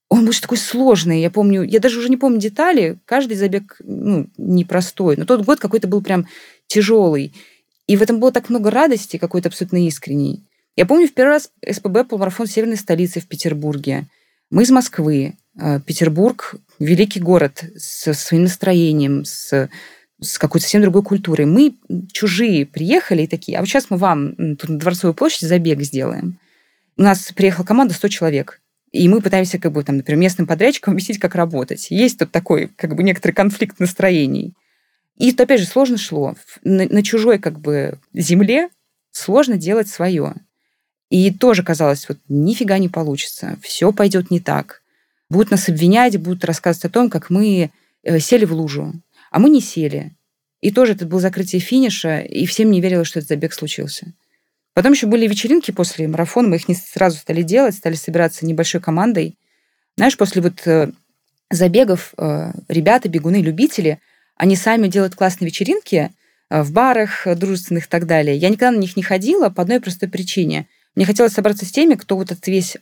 он 0.09 0.27
будет 0.27 0.41
такой 0.41 0.59
сложный. 0.59 1.21
Я 1.21 1.31
помню, 1.31 1.63
я 1.63 1.81
даже 1.81 1.99
уже 1.99 2.09
не 2.09 2.17
помню 2.17 2.39
детали, 2.39 2.99
каждый 3.05 3.37
забег 3.37 3.77
ну, 3.81 4.29
непростой, 4.37 5.17
но 5.17 5.25
тот 5.25 5.45
год 5.45 5.59
какой-то 5.61 5.89
был 5.89 6.03
прям 6.03 6.27
тяжелый. 6.67 7.33
И 7.87 7.97
в 7.97 8.03
этом 8.03 8.21
было 8.21 8.33
так 8.33 8.49
много 8.49 8.71
радости, 8.71 9.19
какой-то 9.19 9.49
абсолютно 9.49 9.87
искренней. 9.87 10.45
Я 10.77 10.87
помню 10.87 11.07
в 11.07 11.15
первый 11.15 11.35
раз 11.35 11.51
СПБ 11.69 12.09
полумарафон 12.09 12.47
северной 12.47 12.77
столицы 12.77 13.21
в 13.21 13.29
Петербурге. 13.29 14.07
Мы 14.51 14.65
из 14.65 14.71
Москвы. 14.71 15.37
Э, 15.61 15.81
Петербург– 15.81 16.57
великий 16.81 17.21
город 17.21 17.65
со 17.77 18.13
своим 18.13 18.45
настроением, 18.45 19.25
с, 19.25 19.69
с 20.21 20.39
какой-то 20.39 20.65
совсем 20.65 20.83
другой 20.83 21.05
культурой. 21.05 21.47
Мы 21.47 21.77
чужие 22.13 22.67
приехали 22.67 23.23
и 23.23 23.27
такие, 23.29 23.57
а 23.57 23.61
вот 23.61 23.69
сейчас 23.69 23.89
мы 23.89 23.99
вам 23.99 24.57
тут 24.57 24.69
на 24.71 24.79
Дворцовой 24.79 25.15
площади 25.15 25.45
забег 25.45 25.81
сделаем. 25.83 26.39
У 26.97 27.03
нас 27.03 27.33
приехала 27.33 27.65
команда 27.65 27.95
100 27.95 28.09
человек. 28.09 28.61
И 28.91 29.09
мы 29.09 29.21
пытаемся, 29.21 29.59
как 29.59 29.73
бы, 29.73 29.83
там, 29.83 29.97
например, 29.97 30.21
местным 30.21 30.47
подрядчикам 30.47 30.95
объяснить, 30.95 31.19
как 31.19 31.35
работать. 31.35 31.89
Есть 31.91 32.19
тут 32.19 32.31
такой, 32.31 32.69
как 32.77 32.95
бы, 32.95 33.03
некоторый 33.03 33.33
конфликт 33.33 33.81
настроений. 33.81 34.55
И 35.17 35.31
это, 35.33 35.45
опять 35.45 35.61
же, 35.61 35.67
сложно 35.67 35.99
шло. 35.99 36.37
На, 36.63 36.87
на 36.87 37.03
чужой, 37.03 37.39
как 37.39 37.61
бы, 37.61 37.99
земле 38.13 38.69
сложно 39.11 39.57
делать 39.57 39.89
свое. 39.89 40.35
И 41.15 41.31
тоже 41.31 41.63
казалось, 41.63 42.09
вот 42.09 42.19
нифига 42.29 42.77
не 42.79 42.89
получится, 42.89 43.57
все 43.63 43.93
пойдет 43.93 44.33
не 44.33 44.41
так. 44.41 44.83
Будут 45.31 45.53
нас 45.53 45.69
обвинять, 45.69 46.17
будут 46.17 46.45
рассказывать 46.45 46.87
о 46.87 46.89
том, 46.89 47.09
как 47.09 47.31
мы 47.31 47.71
э, 48.03 48.19
сели 48.19 48.45
в 48.45 48.53
лужу. 48.53 48.93
А 49.31 49.39
мы 49.39 49.49
не 49.49 49.61
сели. 49.61 50.11
И 50.61 50.73
тоже 50.73 50.95
это 50.95 51.07
было 51.07 51.21
закрытие 51.21 51.61
финиша, 51.61 52.19
и 52.19 52.47
всем 52.47 52.73
не 52.73 52.81
верилось, 52.81 53.07
что 53.07 53.21
этот 53.21 53.29
забег 53.29 53.53
случился. 53.53 54.13
Потом 54.73 54.91
еще 54.91 55.07
были 55.07 55.29
вечеринки 55.29 55.71
после 55.71 56.09
марафона, 56.09 56.49
мы 56.49 56.57
их 56.57 56.67
не 56.67 56.75
сразу 56.75 57.19
стали 57.19 57.43
делать, 57.43 57.77
стали 57.77 57.95
собираться 57.95 58.45
небольшой 58.45 58.81
командой. 58.81 59.39
Знаешь, 59.97 60.17
после 60.17 60.43
вот 60.43 60.67
э, 60.67 60.91
забегов 61.49 62.13
э, 62.19 62.51
ребята, 62.67 63.09
бегуны, 63.09 63.41
любители, 63.41 64.01
они 64.35 64.57
сами 64.57 64.89
делают 64.89 65.15
классные 65.15 65.47
вечеринки 65.47 66.11
в 66.51 66.73
барах 66.73 67.25
дружественных 67.37 67.87
и 67.87 67.89
так 67.89 68.09
далее. 68.09 68.37
Я 68.37 68.49
никогда 68.49 68.73
на 68.73 68.81
них 68.81 68.97
не 68.97 69.05
ходила 69.05 69.49
по 69.49 69.63
одной 69.63 69.81
простой 69.81 70.09
причине– 70.09 70.67
Мне 70.95 71.07
хотелось 71.07 71.33
собраться 71.33 71.65
с 71.65 71.73
теми, 71.73 71.95
кто 71.95 72.17
вот 72.17 72.31
этот 72.31 72.47
весь 72.47 72.77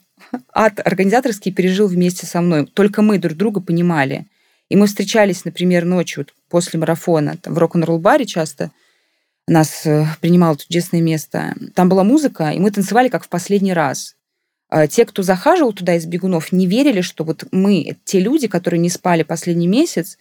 ад 0.52 0.80
организаторский 0.84 1.52
пережил 1.52 1.86
вместе 1.86 2.26
со 2.26 2.40
мной. 2.40 2.66
Только 2.66 3.02
мы 3.02 3.18
друг 3.18 3.36
друга 3.36 3.60
понимали. 3.60 4.26
И 4.68 4.76
мы 4.76 4.86
встречались, 4.86 5.44
например, 5.44 5.84
ночью 5.84 6.20
вот 6.20 6.34
после 6.48 6.78
марафона 6.78 7.36
там, 7.36 7.54
в 7.54 7.58
рок-н-ролл 7.58 7.98
баре 7.98 8.24
часто. 8.24 8.70
Нас 9.46 9.84
э, 9.86 10.06
принимало 10.20 10.56
чудесное 10.56 11.00
место. 11.00 11.54
Там 11.74 11.88
была 11.88 12.04
музыка, 12.04 12.50
и 12.50 12.58
мы 12.58 12.70
танцевали 12.70 13.08
как 13.08 13.24
в 13.24 13.28
последний 13.28 13.72
раз. 13.72 14.14
А 14.68 14.86
те, 14.86 15.04
кто 15.04 15.22
захаживал 15.22 15.72
туда 15.72 15.96
из 15.96 16.06
бегунов, 16.06 16.52
не 16.52 16.66
верили, 16.66 17.02
что 17.02 17.24
вот 17.24 17.44
мы, 17.50 17.96
те 18.04 18.20
люди, 18.20 18.46
которые 18.46 18.80
не 18.80 18.88
спали 18.88 19.22
последний 19.22 19.66
месяц, 19.66 20.16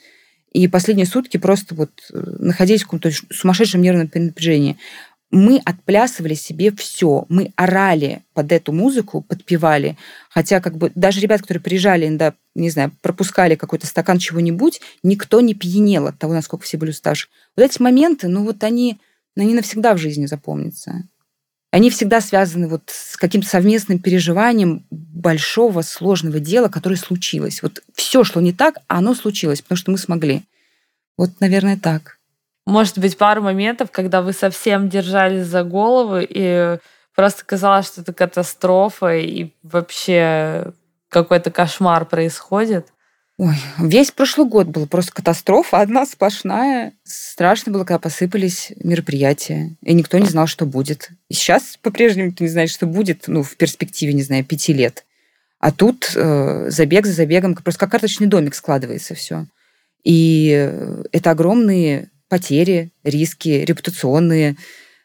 и 0.51 0.67
последние 0.67 1.05
сутки 1.05 1.37
просто 1.37 1.75
вот 1.75 1.91
э, 2.11 2.17
находились 2.39 2.81
в 2.81 2.85
каком-то 2.85 3.11
сумасшедшем 3.29 3.81
нервном 3.81 4.09
напряжении 4.13 4.77
мы 5.31 5.61
отплясывали 5.63 6.33
себе 6.33 6.71
все. 6.75 7.25
Мы 7.29 7.53
орали 7.55 8.23
под 8.33 8.51
эту 8.51 8.73
музыку, 8.73 9.21
подпевали. 9.21 9.97
Хотя 10.29 10.59
как 10.59 10.77
бы 10.77 10.91
даже 10.93 11.21
ребят, 11.21 11.41
которые 11.41 11.63
приезжали, 11.63 12.09
да, 12.15 12.33
не 12.53 12.69
знаю, 12.69 12.91
пропускали 13.01 13.55
какой-то 13.55 13.87
стакан 13.87 14.19
чего-нибудь, 14.19 14.81
никто 15.03 15.39
не 15.41 15.53
пьянел 15.53 16.07
от 16.07 16.19
того, 16.19 16.33
насколько 16.33 16.65
все 16.65 16.77
были 16.77 16.91
уставшие. 16.91 17.31
Вот 17.55 17.63
эти 17.63 17.81
моменты, 17.81 18.27
ну 18.27 18.43
вот 18.43 18.63
они, 18.63 18.99
они 19.37 19.53
навсегда 19.53 19.93
в 19.93 19.97
жизни 19.97 20.25
запомнятся. 20.25 21.07
Они 21.71 21.89
всегда 21.89 22.19
связаны 22.19 22.67
вот 22.67 22.83
с 22.87 23.15
каким-то 23.15 23.47
совместным 23.47 23.99
переживанием 23.99 24.85
большого, 24.89 25.81
сложного 25.83 26.41
дела, 26.41 26.67
которое 26.67 26.97
случилось. 26.97 27.61
Вот 27.61 27.81
все 27.95 28.25
шло 28.25 28.41
не 28.41 28.51
так, 28.51 28.79
а 28.87 28.97
оно 28.97 29.15
случилось, 29.15 29.61
потому 29.61 29.77
что 29.77 29.91
мы 29.91 29.97
смогли. 29.97 30.43
Вот, 31.17 31.39
наверное, 31.39 31.77
так. 31.77 32.17
Может 32.65 32.99
быть, 32.99 33.17
пару 33.17 33.41
моментов, 33.41 33.91
когда 33.91 34.21
вы 34.21 34.33
совсем 34.33 34.89
держались 34.89 35.47
за 35.47 35.63
головы 35.63 36.27
и 36.29 36.77
просто 37.15 37.43
казалось, 37.45 37.87
что 37.87 38.01
это 38.01 38.13
катастрофа 38.13 39.15
и 39.15 39.51
вообще 39.63 40.73
какой-то 41.09 41.51
кошмар 41.51 42.05
происходит? 42.05 42.87
Ой, 43.37 43.55
весь 43.79 44.11
прошлый 44.11 44.47
год 44.47 44.67
был 44.67 44.85
просто 44.85 45.13
катастрофа, 45.13 45.81
одна 45.81 46.05
сплошная. 46.05 46.93
Страшно 47.03 47.71
было, 47.71 47.85
когда 47.85 47.97
посыпались 47.97 48.71
мероприятия, 48.75 49.75
и 49.81 49.95
никто 49.95 50.19
не 50.19 50.27
знал, 50.27 50.45
что 50.45 50.67
будет. 50.67 51.09
И 51.27 51.33
сейчас 51.33 51.79
по-прежнему 51.81 52.27
никто 52.27 52.43
не 52.43 52.51
знает, 52.51 52.69
что 52.69 52.85
будет, 52.85 53.27
ну, 53.27 53.41
в 53.41 53.57
перспективе, 53.57 54.13
не 54.13 54.21
знаю, 54.21 54.45
пяти 54.45 54.73
лет. 54.73 55.05
А 55.57 55.71
тут 55.71 56.11
э, 56.15 56.69
забег 56.69 57.07
за 57.07 57.13
забегом, 57.13 57.55
просто 57.55 57.79
как 57.79 57.91
карточный 57.91 58.27
домик 58.27 58.53
складывается 58.53 59.15
все. 59.15 59.47
И 60.03 60.49
это 61.11 61.31
огромные 61.31 62.09
потери, 62.31 62.93
риски 63.03 63.49
репутационные, 63.49 64.55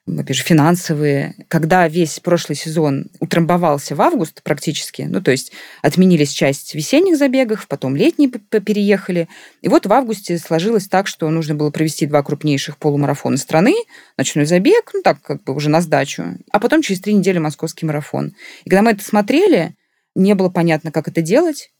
опять 0.06 0.36
же, 0.36 0.44
финансовые. 0.44 1.34
Когда 1.48 1.88
весь 1.88 2.20
прошлый 2.20 2.54
сезон 2.54 3.06
утрамбовался 3.18 3.96
в 3.96 4.00
август 4.00 4.44
практически, 4.44 5.02
ну, 5.02 5.20
то 5.20 5.32
есть 5.32 5.50
отменились 5.82 6.30
часть 6.30 6.76
весенних 6.76 7.16
забегов, 7.16 7.66
потом 7.66 7.96
летние 7.96 8.28
переехали. 8.30 9.28
И 9.60 9.66
вот 9.66 9.86
в 9.86 9.92
августе 9.92 10.38
сложилось 10.38 10.86
так, 10.86 11.08
что 11.08 11.28
нужно 11.28 11.56
было 11.56 11.70
провести 11.70 12.06
два 12.06 12.22
крупнейших 12.22 12.78
полумарафона 12.78 13.38
страны, 13.38 13.74
ночной 14.16 14.46
забег, 14.46 14.92
ну, 14.94 15.02
так 15.02 15.20
как 15.20 15.42
бы 15.42 15.52
уже 15.52 15.68
на 15.68 15.80
сдачу, 15.80 16.38
а 16.52 16.60
потом 16.60 16.80
через 16.80 17.00
три 17.00 17.12
недели 17.12 17.38
московский 17.38 17.86
марафон. 17.86 18.36
И 18.64 18.70
когда 18.70 18.82
мы 18.82 18.92
это 18.92 19.02
смотрели, 19.02 19.74
не 20.14 20.36
было 20.36 20.48
понятно, 20.48 20.92
как 20.92 21.08
это 21.08 21.22
делать. 21.22 21.72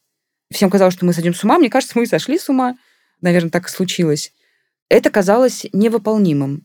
Всем 0.50 0.70
казалось, 0.70 0.94
что 0.94 1.06
мы 1.06 1.12
сойдем 1.12 1.34
с 1.34 1.44
ума. 1.44 1.56
Мне 1.56 1.70
кажется, 1.70 1.96
мы 1.96 2.02
и 2.02 2.08
сошли 2.08 2.36
с 2.36 2.48
ума. 2.48 2.76
Наверное, 3.20 3.50
так 3.50 3.68
и 3.68 3.70
случилось. 3.70 4.32
Это 4.88 5.10
казалось 5.10 5.66
невыполнимым. 5.72 6.64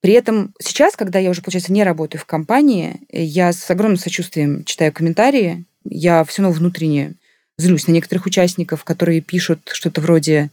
При 0.00 0.14
этом 0.14 0.52
сейчас, 0.60 0.96
когда 0.96 1.20
я 1.20 1.30
уже, 1.30 1.42
получается, 1.42 1.72
не 1.72 1.84
работаю 1.84 2.20
в 2.20 2.24
компании, 2.24 3.00
я 3.10 3.52
с 3.52 3.70
огромным 3.70 3.98
сочувствием 3.98 4.64
читаю 4.64 4.92
комментарии, 4.92 5.64
я 5.84 6.24
все 6.24 6.42
равно 6.42 6.56
внутренне 6.56 7.14
злюсь 7.56 7.86
на 7.86 7.92
некоторых 7.92 8.26
участников, 8.26 8.82
которые 8.82 9.20
пишут 9.20 9.70
что-то 9.72 10.00
вроде 10.00 10.50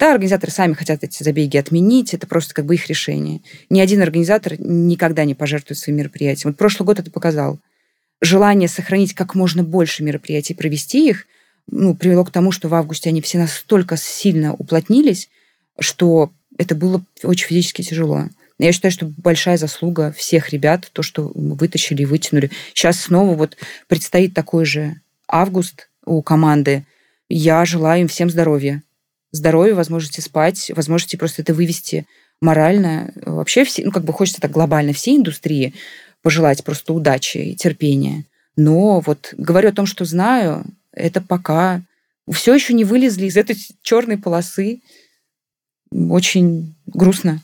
да, 0.00 0.12
организаторы 0.12 0.50
сами 0.50 0.72
хотят 0.72 1.04
эти 1.04 1.22
забеги 1.22 1.58
отменить, 1.58 2.14
это 2.14 2.26
просто 2.26 2.54
как 2.54 2.64
бы 2.64 2.74
их 2.74 2.88
решение. 2.88 3.42
Ни 3.68 3.80
один 3.80 4.00
организатор 4.00 4.54
никогда 4.58 5.26
не 5.26 5.34
пожертвует 5.34 5.78
своим 5.78 5.98
мероприятием. 5.98 6.52
Вот 6.52 6.58
прошлый 6.58 6.86
год 6.86 6.98
это 6.98 7.10
показал. 7.10 7.58
Желание 8.22 8.66
сохранить 8.66 9.12
как 9.12 9.34
можно 9.34 9.62
больше 9.62 10.02
мероприятий, 10.02 10.54
провести 10.54 11.06
их, 11.06 11.26
ну, 11.70 11.94
привело 11.94 12.24
к 12.24 12.30
тому, 12.30 12.50
что 12.50 12.68
в 12.68 12.74
августе 12.74 13.10
они 13.10 13.20
все 13.20 13.36
настолько 13.36 13.98
сильно 13.98 14.54
уплотнились, 14.54 15.28
что 15.78 16.32
это 16.60 16.74
было 16.74 17.02
очень 17.22 17.46
физически 17.46 17.80
тяжело. 17.80 18.28
Я 18.58 18.72
считаю, 18.72 18.92
что 18.92 19.10
большая 19.16 19.56
заслуга 19.56 20.12
всех 20.12 20.50
ребят, 20.50 20.90
то, 20.92 21.02
что 21.02 21.32
мы 21.34 21.54
вытащили 21.54 22.02
и 22.02 22.06
вытянули. 22.06 22.50
Сейчас 22.74 23.00
снова 23.00 23.34
вот 23.34 23.56
предстоит 23.88 24.34
такой 24.34 24.66
же 24.66 25.00
август 25.26 25.88
у 26.04 26.20
команды. 26.20 26.84
Я 27.30 27.64
желаю 27.64 28.02
им 28.02 28.08
всем 28.08 28.28
здоровья. 28.28 28.82
Здоровья, 29.32 29.74
возможности 29.74 30.20
спать, 30.20 30.70
возможности 30.76 31.16
просто 31.16 31.40
это 31.40 31.54
вывести 31.54 32.06
морально. 32.42 33.10
Вообще, 33.24 33.64
все, 33.64 33.82
ну, 33.82 33.90
как 33.90 34.04
бы 34.04 34.12
хочется 34.12 34.42
так 34.42 34.50
глобально 34.50 34.92
всей 34.92 35.16
индустрии 35.16 35.72
пожелать 36.20 36.62
просто 36.62 36.92
удачи 36.92 37.38
и 37.38 37.56
терпения. 37.56 38.26
Но 38.54 39.00
вот 39.00 39.32
говорю 39.38 39.70
о 39.70 39.72
том, 39.72 39.86
что 39.86 40.04
знаю, 40.04 40.66
это 40.92 41.22
пока 41.22 41.80
все 42.30 42.54
еще 42.54 42.74
не 42.74 42.84
вылезли 42.84 43.24
из 43.24 43.38
этой 43.38 43.56
черной 43.80 44.18
полосы 44.18 44.82
очень 45.92 46.74
грустно. 46.86 47.40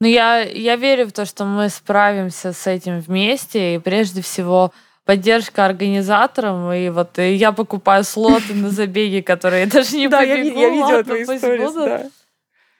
Ну, 0.00 0.06
я, 0.06 0.40
я 0.40 0.76
верю 0.76 1.08
в 1.08 1.12
то, 1.12 1.24
что 1.24 1.44
мы 1.44 1.68
справимся 1.68 2.52
с 2.52 2.66
этим 2.66 3.00
вместе, 3.00 3.74
и 3.74 3.78
прежде 3.78 4.22
всего 4.22 4.72
поддержка 5.04 5.64
организаторам, 5.64 6.70
и 6.72 6.90
вот 6.90 7.18
и 7.18 7.32
я 7.32 7.52
покупаю 7.52 8.04
слоты 8.04 8.54
на 8.54 8.70
забеги, 8.70 9.20
которые 9.20 9.66
даже 9.66 9.96
не 9.96 10.08
Да, 10.08 10.22
я 10.22 10.36
видела 10.36 11.02
твои 11.02 11.22
истории, 11.22 11.74
да. 11.74 12.10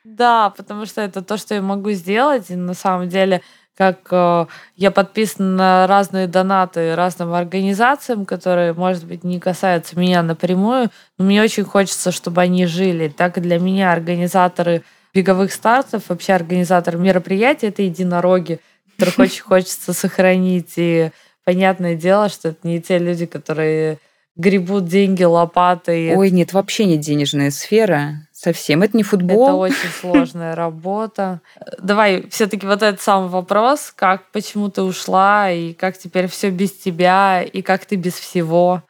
Да, 0.04 0.50
потому 0.50 0.86
что 0.86 1.00
это 1.00 1.22
то, 1.22 1.36
что 1.36 1.54
я 1.54 1.62
могу 1.62 1.90
сделать, 1.90 2.50
и 2.50 2.56
на 2.56 2.74
самом 2.74 3.08
деле 3.08 3.42
как 3.78 4.08
э, 4.10 4.46
я 4.74 4.90
подписана 4.90 5.50
на 5.50 5.86
разные 5.86 6.26
донаты 6.26 6.96
разным 6.96 7.32
организациям, 7.32 8.26
которые, 8.26 8.72
может 8.72 9.04
быть, 9.04 9.22
не 9.22 9.38
касаются 9.38 9.96
меня 9.96 10.24
напрямую, 10.24 10.90
но 11.16 11.24
мне 11.24 11.40
очень 11.40 11.62
хочется, 11.62 12.10
чтобы 12.10 12.40
они 12.40 12.66
жили. 12.66 13.06
Так 13.06 13.38
и 13.38 13.40
для 13.40 13.60
меня 13.60 13.92
организаторы 13.92 14.82
беговых 15.18 15.52
стартов, 15.52 16.04
вообще 16.08 16.34
организатор 16.34 16.96
мероприятий, 16.96 17.66
это 17.66 17.82
единороги, 17.82 18.60
которых 18.96 19.18
очень 19.18 19.42
хочется 19.42 19.92
сохранить. 19.92 20.74
И 20.76 21.10
понятное 21.44 21.96
дело, 21.96 22.28
что 22.28 22.50
это 22.50 22.58
не 22.62 22.80
те 22.80 22.98
люди, 22.98 23.26
которые 23.26 23.98
гребут 24.36 24.86
деньги 24.86 25.24
лопатой. 25.24 26.14
Ой, 26.14 26.30
нет, 26.30 26.52
вообще 26.52 26.84
не 26.84 26.96
денежная 26.96 27.50
сфера. 27.50 28.28
Совсем. 28.32 28.82
Это 28.82 28.96
не 28.96 29.02
футбол. 29.02 29.46
Это 29.46 29.54
очень 29.54 29.90
сложная 30.00 30.54
работа. 30.54 31.40
Давай 31.82 32.28
все-таки 32.30 32.64
вот 32.64 32.84
этот 32.84 33.00
самый 33.00 33.28
вопрос, 33.28 33.92
как, 33.96 34.30
почему 34.30 34.70
ты 34.70 34.82
ушла, 34.82 35.50
и 35.50 35.72
как 35.72 35.98
теперь 35.98 36.28
все 36.28 36.50
без 36.50 36.72
тебя, 36.72 37.42
и 37.42 37.62
как 37.62 37.84
ты 37.86 37.96
без 37.96 38.14
всего. 38.14 38.84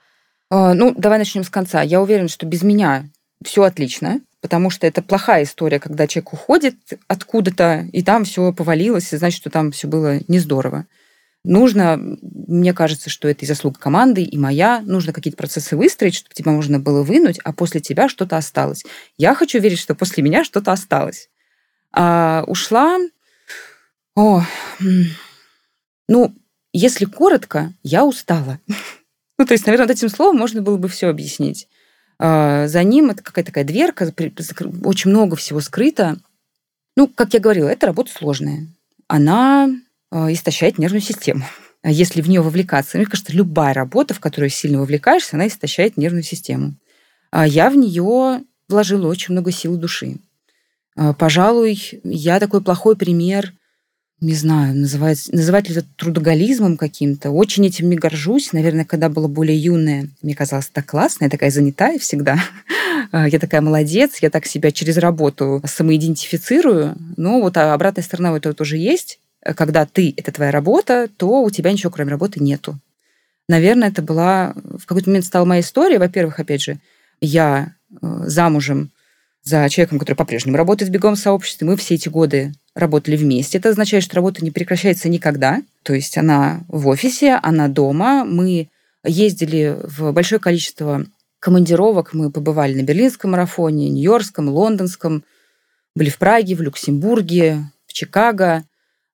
А, 0.51 0.75
ну, 0.75 0.93
давай 0.95 1.19
начнем 1.19 1.45
с 1.45 1.49
конца. 1.49 1.81
Я 1.81 2.03
уверена, 2.03 2.29
что 2.29 2.45
без 2.45 2.63
меня 2.63 3.07
все 3.43 3.63
отлично 3.63 4.21
потому 4.49 4.71
что 4.71 4.87
это 4.87 5.03
плохая 5.03 5.43
история, 5.43 5.79
когда 5.79 6.07
человек 6.07 6.33
уходит 6.33 6.75
откуда-то, 7.07 7.87
и 7.93 8.03
там 8.03 8.25
все 8.25 8.51
повалилось, 8.51 9.13
и 9.13 9.19
значит, 9.19 9.41
что 9.41 9.51
там 9.51 9.73
все 9.73 9.89
было 9.89 10.21
не 10.27 10.39
здорово. 10.39 10.87
Нужно, 11.45 11.99
мне 11.99 12.73
кажется, 12.73 13.11
что 13.11 13.29
это 13.29 13.45
и 13.45 13.47
заслуга 13.47 13.79
команды, 13.79 14.23
и 14.23 14.39
моя. 14.39 14.81
Нужно 14.81 15.13
какие-то 15.13 15.37
процессы 15.37 15.77
выстроить, 15.77 16.15
чтобы 16.15 16.35
тебя 16.35 16.51
можно 16.51 16.81
было 16.81 17.03
вынуть, 17.03 17.39
а 17.45 17.53
после 17.53 17.83
тебя 17.83 18.09
что-то 18.09 18.39
осталось. 18.39 18.87
Я 19.19 19.35
хочу 19.35 19.61
верить, 19.61 19.79
что 19.79 19.95
после 19.95 20.23
меня 20.23 20.45
что-то 20.45 20.73
осталось. 20.73 21.29
А 21.93 22.45
ушла... 22.47 22.97
О, 24.17 24.43
ну, 26.09 26.35
если 26.73 27.05
коротко, 27.05 27.75
я 27.83 28.07
устала. 28.07 28.61
Ну, 29.41 29.47
то 29.47 29.53
есть, 29.53 29.67
наверное, 29.67 29.87
вот 29.87 29.97
этим 29.97 30.09
словом 30.09 30.37
можно 30.37 30.63
было 30.63 30.79
бы 30.79 30.89
все 30.89 31.07
объяснить. 31.07 31.69
А, 32.19 32.67
за 32.67 32.83
ним 32.83 33.11
это 33.11 33.23
какая-то 33.23 33.53
такая 33.53 33.65
дверка, 33.65 34.13
очень 34.85 35.11
много 35.11 35.37
всего 35.37 35.61
скрыто. 35.61 36.19
Ну, 36.97 37.09
как 37.09 37.35
я 37.35 37.41
говорила, 37.41 37.69
это 37.69 37.87
работа 37.87 38.13
сложная. 38.13 38.67
Она 39.07 39.71
а, 40.11 40.33
истощает 40.33 40.79
нервную 40.79 41.03
систему. 41.03 41.45
А 41.83 41.91
если 41.91 42.21
в 42.21 42.29
нее 42.29 42.41
вовлекаться, 42.41 42.97
мне 42.97 43.07
кажется, 43.07 43.33
любая 43.33 43.73
работа, 43.73 44.13
в 44.13 44.21
которую 44.21 44.51
сильно 44.51 44.81
вовлекаешься, 44.81 45.37
она 45.37 45.47
истощает 45.47 45.97
нервную 45.97 46.25
систему. 46.25 46.75
Я 47.33 47.71
в 47.71 47.77
нее 47.77 48.43
вложила 48.69 49.07
очень 49.07 49.33
много 49.33 49.53
сил 49.53 49.77
души. 49.77 50.17
Пожалуй, 51.19 52.01
я 52.03 52.41
такой 52.41 52.63
плохой 52.65 52.97
пример 52.97 53.53
не 54.21 54.35
знаю, 54.35 54.75
называть, 54.77 55.29
называть 55.31 55.69
ли 55.69 55.77
это 55.77 55.87
трудоголизмом 55.97 56.77
каким-то. 56.77 57.31
Очень 57.31 57.67
этим 57.67 57.89
не 57.89 57.97
горжусь. 57.97 58.53
Наверное, 58.53 58.85
когда 58.85 59.09
была 59.09 59.29
более 59.29 59.57
юная, 59.57 60.09
мне 60.23 60.35
казалось 60.35 60.69
так 60.73 60.87
классно, 60.87 61.25
я 61.25 61.31
такая 61.31 61.51
занятая 61.51 61.99
всегда. 61.99 62.39
я 63.13 63.39
такая 63.39 63.61
молодец, 63.61 64.19
я 64.21 64.31
так 64.31 64.47
себя 64.47 64.73
через 64.73 64.97
работу 64.97 65.63
самоидентифицирую. 65.65 66.97
Но 67.17 67.41
вот 67.41 67.57
а 67.57 67.75
обратная 67.75 68.03
сторона 68.03 68.33
у 68.33 68.37
этого 68.37 68.55
тоже 68.55 68.77
есть. 68.77 69.21
Когда 69.41 69.87
ты— 69.87 70.13
это 70.17 70.33
твоя 70.33 70.51
работа, 70.51 71.09
то 71.17 71.43
у 71.43 71.51
тебя 71.51 71.71
ничего 71.71 71.91
кроме 71.91 72.11
работы 72.11 72.41
нету. 72.41 72.79
наверное, 73.49 73.89
это 73.89 74.03
была... 74.03 74.55
В 74.55 74.85
какой-то 74.85 75.11
момент 75.11 75.27
стала 75.27 75.45
моя 75.45 75.61
история. 75.61 76.01
Во-первых, 76.01 76.41
опять 76.41 76.63
же, 76.63 76.79
я 77.21 77.73
э, 77.91 77.97
замужем 78.27 78.91
за 79.49 79.67
человеком, 79.71 79.99
который 79.99 80.15
по-прежнему 80.17 80.59
работает 80.59 80.91
в 80.91 80.93
беговом 80.93 81.17
сообществе. 81.17 81.67
Мы 81.67 81.77
все 81.77 81.95
эти 81.95 82.09
годы 82.09 82.53
работали 82.75 83.17
вместе. 83.17 83.57
Это 83.57 83.71
означает, 83.71 84.05
что 84.05 84.17
работа 84.17 84.45
не 84.45 84.51
прекращается 84.51 85.09
никогда. 85.09 85.63
То 85.83 85.95
есть 85.95 86.19
она 86.19 86.61
в 86.69 86.87
офисе, 86.89 87.39
она 87.43 87.69
дома. 87.69 88.25
Мы 88.27 88.69
ездили 89.05 89.79
в 89.83 90.13
большое 90.13 90.39
количество 90.39 91.07
командировок. 91.41 92.13
Мы 92.13 92.31
побывали 92.31 92.75
на 92.75 92.85
Берлинском 92.85 93.31
марафоне, 93.31 93.89
Нью-Йоркском, 93.89 94.49
Лондонском, 94.51 95.25
были 95.95 96.11
в 96.11 96.19
Праге, 96.19 96.55
в 96.55 96.61
Люксембурге, 96.61 97.71
в 97.87 97.95
Чикаго. 97.95 98.65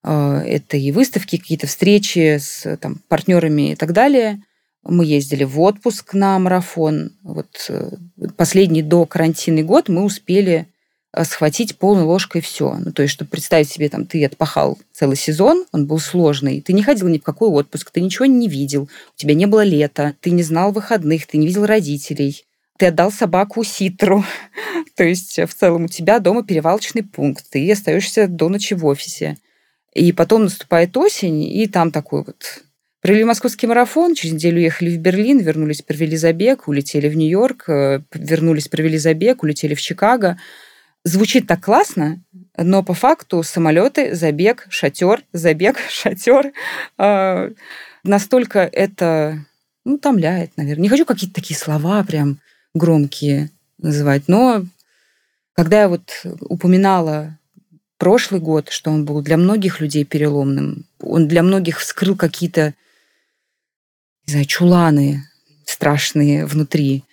Э, 0.03 0.43
это 0.45 0.75
и 0.75 0.91
выставки, 0.91 1.37
какие-то 1.37 1.67
встречи 1.67 2.37
с 2.39 2.77
там, 2.77 3.01
партнерами 3.07 3.71
и 3.71 3.75
так 3.75 3.93
далее. 3.93 4.41
Мы 4.85 5.05
ездили 5.05 5.43
в 5.43 5.59
отпуск 5.59 6.13
на 6.13 6.37
марафон. 6.37 7.11
Вот 7.23 7.65
э, 7.69 7.89
последний 8.37 8.83
до 8.83 9.05
карантинный 9.05 9.63
год 9.63 9.89
мы 9.89 10.03
успели 10.03 10.67
э, 11.11 11.23
схватить 11.23 11.77
полной 11.77 12.03
ложкой 12.03 12.41
все. 12.41 12.75
Ну, 12.75 12.91
то 12.91 13.01
есть, 13.01 13.15
чтобы 13.15 13.31
представить 13.31 13.67
себе, 13.67 13.89
там, 13.89 14.05
ты 14.05 14.23
отпахал 14.23 14.77
целый 14.93 15.17
сезон, 15.17 15.65
он 15.71 15.87
был 15.87 15.97
сложный, 15.97 16.61
ты 16.61 16.73
не 16.73 16.83
ходил 16.83 17.07
ни 17.07 17.17
в 17.17 17.23
какой 17.23 17.49
отпуск, 17.49 17.89
ты 17.89 17.99
ничего 17.99 18.25
не 18.25 18.47
видел, 18.47 18.83
у 18.83 19.19
тебя 19.19 19.33
не 19.33 19.47
было 19.47 19.63
лета, 19.63 20.13
ты 20.21 20.29
не 20.29 20.43
знал 20.43 20.71
выходных, 20.71 21.25
ты 21.25 21.37
не 21.37 21.47
видел 21.47 21.65
родителей, 21.65 22.45
ты 22.77 22.85
отдал 22.85 23.11
собаку 23.11 23.63
ситру. 23.63 24.23
то 24.95 25.03
есть, 25.03 25.39
в 25.39 25.53
целом, 25.55 25.85
у 25.85 25.87
тебя 25.87 26.19
дома 26.19 26.43
перевалочный 26.43 27.01
пункт, 27.01 27.45
ты 27.49 27.71
остаешься 27.71 28.27
до 28.27 28.49
ночи 28.49 28.75
в 28.75 28.85
офисе. 28.85 29.37
И 29.95 30.11
потом 30.11 30.43
наступает 30.43 30.95
осень, 30.97 31.43
и 31.43 31.67
там 31.67 31.89
такой 31.89 32.23
вот 32.23 32.64
Провели 33.05 33.23
московский 33.23 33.67
марафон, 33.67 34.15
через 34.15 34.33
неделю 34.33 34.57
уехали 34.57 34.89
в 34.89 34.97
Берлин, 34.97 35.37
вернулись, 35.37 35.83
провели 35.83 36.17
забег, 36.17 36.67
улетели 36.67 37.07
в 37.07 37.15
Нью-Йорк, 37.15 37.69
э, 37.69 38.01
вернулись, 38.15 38.67
провели 38.67 38.97
забег, 38.97 39.43
улетели 39.43 39.75
в 39.75 39.79
Чикаго. 39.79 40.39
Звучит 41.03 41.45
так 41.45 41.63
классно, 41.63 42.23
но 42.57 42.81
по 42.81 42.95
факту 42.95 43.43
самолеты, 43.43 44.15
забег, 44.15 44.65
шатер, 44.69 45.21
забег, 45.33 45.77
шатер. 45.87 46.51
Э, 46.97 47.51
настолько 48.03 48.61
это 48.61 49.45
ну, 49.85 49.97
утомляет, 49.97 50.57
наверное. 50.57 50.81
Не 50.81 50.89
хочу 50.89 51.05
какие-то 51.05 51.35
такие 51.35 51.59
слова 51.59 52.03
прям 52.03 52.39
громкие 52.73 53.51
называть, 53.77 54.23
но 54.25 54.65
когда 55.53 55.81
я 55.81 55.89
вот 55.89 56.23
упоминала 56.39 57.37
прошлый 57.99 58.41
год, 58.41 58.69
что 58.69 58.89
он 58.89 59.05
был 59.05 59.21
для 59.21 59.37
многих 59.37 59.79
людей 59.79 60.05
переломным, 60.05 60.87
он 60.99 61.27
для 61.27 61.43
многих 61.43 61.79
вскрыл 61.79 62.15
какие-то 62.15 62.73
не 64.27 64.31
знаю, 64.31 64.45
чуланы 64.45 65.23
страшные 65.65 66.45
внутри. 66.45 67.03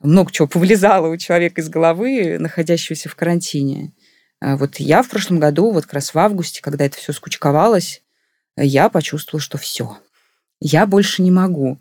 Много 0.00 0.30
чего 0.30 0.46
повылезало 0.46 1.08
у 1.08 1.16
человека 1.16 1.60
из 1.60 1.68
головы, 1.68 2.38
находящегося 2.38 3.08
в 3.08 3.16
карантине. 3.16 3.92
А 4.40 4.56
вот 4.56 4.76
я 4.76 5.02
в 5.02 5.08
прошлом 5.08 5.40
году, 5.40 5.70
вот 5.72 5.84
как 5.84 5.94
раз 5.94 6.14
в 6.14 6.18
августе, 6.18 6.62
когда 6.62 6.84
это 6.84 6.96
все 6.96 7.12
скучковалось, 7.12 8.02
я 8.56 8.88
почувствовала, 8.88 9.40
что 9.40 9.58
все, 9.58 9.98
я 10.60 10.86
больше 10.86 11.22
не 11.22 11.30
могу. 11.30 11.78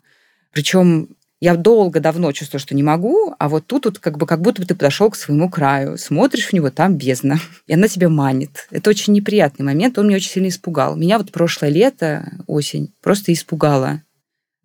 Причем 0.52 1.10
я 1.40 1.56
долго 1.56 2.00
давно 2.00 2.32
чувствую, 2.32 2.60
что 2.60 2.74
не 2.74 2.82
могу, 2.82 3.36
а 3.38 3.48
вот 3.48 3.68
тут 3.68 3.86
вот 3.86 4.00
как 4.00 4.18
бы 4.18 4.26
как 4.26 4.42
будто 4.42 4.62
бы 4.62 4.68
ты 4.68 4.74
подошел 4.74 5.12
к 5.12 5.16
своему 5.16 5.52
краю, 5.52 5.98
смотришь 6.00 6.48
в 6.48 6.54
него, 6.54 6.72
там 6.72 6.96
бездна, 6.96 7.40
и 7.68 7.74
она 7.74 7.88
тебя 7.88 8.10
манит. 8.10 8.68
Это 8.72 8.90
очень 8.90 9.14
неприятный 9.14 9.66
момент, 9.66 10.00
он 10.00 10.08
меня 10.08 10.18
очень 10.18 10.32
сильно 10.32 10.48
испугал. 10.48 10.96
Меня 10.96 11.20
вот 11.20 11.32
прошлое 11.32 11.70
лето, 11.70 12.32
осень, 12.48 12.94
просто 13.02 13.34
испугало 13.34 14.02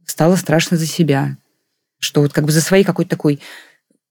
стало 0.06 0.36
страшно 0.36 0.76
за 0.76 0.86
себя. 0.86 1.36
Что 1.98 2.22
вот 2.22 2.32
как 2.32 2.44
бы 2.44 2.52
за 2.52 2.60
своей 2.60 2.84
какой-то 2.84 3.10
такой 3.10 3.40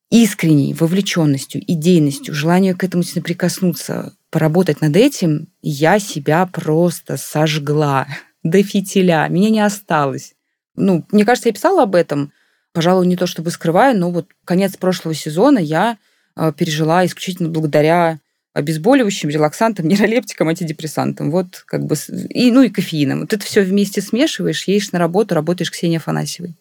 искренней 0.09 0.73
вовлеченностью, 0.73 1.61
идейностью, 1.65 2.33
желанием 2.33 2.77
к 2.77 2.83
этому 2.83 3.03
прикоснуться, 3.03 4.13
поработать 4.29 4.81
над 4.81 4.95
этим, 4.95 5.47
я 5.61 5.99
себя 5.99 6.45
просто 6.45 7.17
сожгла 7.17 8.07
до 8.43 8.63
фитиля. 8.63 9.27
Меня 9.27 9.49
не 9.49 9.61
осталось. 9.61 10.33
Ну, 10.75 11.05
мне 11.11 11.25
кажется, 11.25 11.49
я 11.49 11.53
писала 11.53 11.83
об 11.83 11.95
этом, 11.95 12.31
пожалуй, 12.73 13.05
не 13.05 13.17
то 13.17 13.27
чтобы 13.27 13.51
скрываю, 13.51 13.97
но 13.97 14.09
вот 14.09 14.27
конец 14.45 14.77
прошлого 14.77 15.13
сезона 15.13 15.59
я 15.59 15.97
а, 16.35 16.53
пережила 16.53 17.05
исключительно 17.05 17.49
благодаря 17.49 18.19
обезболивающим, 18.53 19.29
релаксантом, 19.29 19.87
нейролептиком, 19.89 20.49
антидепрессантом. 20.49 21.31
Вот 21.31 21.63
как 21.65 21.85
бы... 21.85 21.95
И, 22.29 22.51
ну 22.51 22.61
и 22.63 22.69
кофеином. 22.69 23.21
Вот 23.21 23.33
это 23.33 23.45
все 23.45 23.61
вместе 23.61 24.01
смешиваешь, 24.01 24.67
едешь 24.67 24.91
на 24.91 24.99
работу, 24.99 25.35
работаешь 25.35 25.71
Ксения 25.71 25.97
Афанасьевой. 25.97 26.55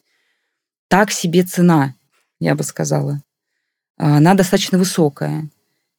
Так 0.89 1.11
себе 1.11 1.43
цена, 1.43 1.95
я 2.41 2.55
бы 2.55 2.65
сказала. 2.65 3.23
Она 3.97 4.35
достаточно 4.35 4.79
высокая. 4.79 5.51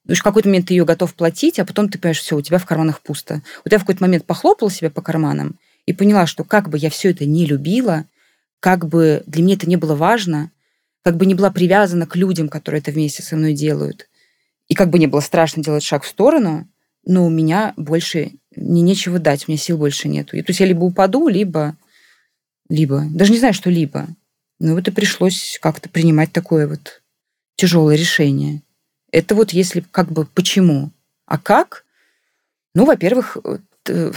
То 0.04 0.10
есть 0.10 0.20
в 0.20 0.24
какой-то 0.24 0.48
момент 0.48 0.66
ты 0.66 0.74
ее 0.74 0.84
готов 0.84 1.14
платить, 1.14 1.60
а 1.60 1.64
потом 1.64 1.88
ты 1.88 1.98
понимаешь, 1.98 2.18
все, 2.18 2.36
у 2.36 2.42
тебя 2.42 2.58
в 2.58 2.66
карманах 2.66 3.00
пусто. 3.00 3.42
Вот 3.64 3.72
я 3.72 3.78
в 3.78 3.82
какой-то 3.82 4.02
момент 4.02 4.26
похлопала 4.26 4.70
себя 4.70 4.90
по 4.90 5.00
карманам 5.00 5.58
и 5.86 5.92
поняла, 5.92 6.26
что 6.26 6.42
как 6.42 6.68
бы 6.68 6.78
я 6.78 6.90
все 6.90 7.10
это 7.10 7.24
не 7.24 7.46
любила, 7.46 8.06
как 8.58 8.88
бы 8.88 9.22
для 9.26 9.42
меня 9.42 9.54
это 9.54 9.68
не 9.68 9.76
было 9.76 9.94
важно, 9.94 10.50
как 11.04 11.16
бы 11.16 11.26
не 11.26 11.34
была 11.34 11.50
привязана 11.50 12.06
к 12.06 12.16
людям, 12.16 12.48
которые 12.48 12.80
это 12.80 12.90
вместе 12.90 13.22
со 13.22 13.36
мной 13.36 13.54
делают, 13.54 14.08
и 14.68 14.74
как 14.74 14.90
бы 14.90 14.98
не 14.98 15.06
было 15.06 15.20
страшно 15.20 15.62
делать 15.62 15.82
шаг 15.82 16.04
в 16.04 16.08
сторону, 16.08 16.68
но 17.04 17.26
у 17.26 17.30
меня 17.30 17.74
больше 17.76 18.32
мне 18.56 18.82
нечего 18.82 19.18
дать, 19.18 19.46
у 19.46 19.50
меня 19.50 19.58
сил 19.58 19.78
больше 19.78 20.08
нету. 20.08 20.36
И, 20.36 20.42
то 20.42 20.50
есть 20.50 20.60
я 20.60 20.66
либо 20.66 20.84
упаду, 20.84 21.28
либо... 21.28 21.76
Либо... 22.68 23.04
Даже 23.10 23.32
не 23.32 23.38
знаю, 23.38 23.54
что 23.54 23.70
либо. 23.70 24.06
Но 24.58 24.74
вот 24.74 24.88
и 24.88 24.90
пришлось 24.90 25.58
как-то 25.60 25.88
принимать 25.88 26.32
такое 26.32 26.68
вот 26.68 27.02
тяжелое 27.56 27.96
решение. 27.96 28.62
Это 29.10 29.34
вот 29.34 29.52
если 29.52 29.80
как 29.90 30.10
бы 30.10 30.24
почему. 30.24 30.90
А 31.26 31.38
как? 31.38 31.84
Ну, 32.74 32.84
во-первых, 32.84 33.36
э, 33.88 34.12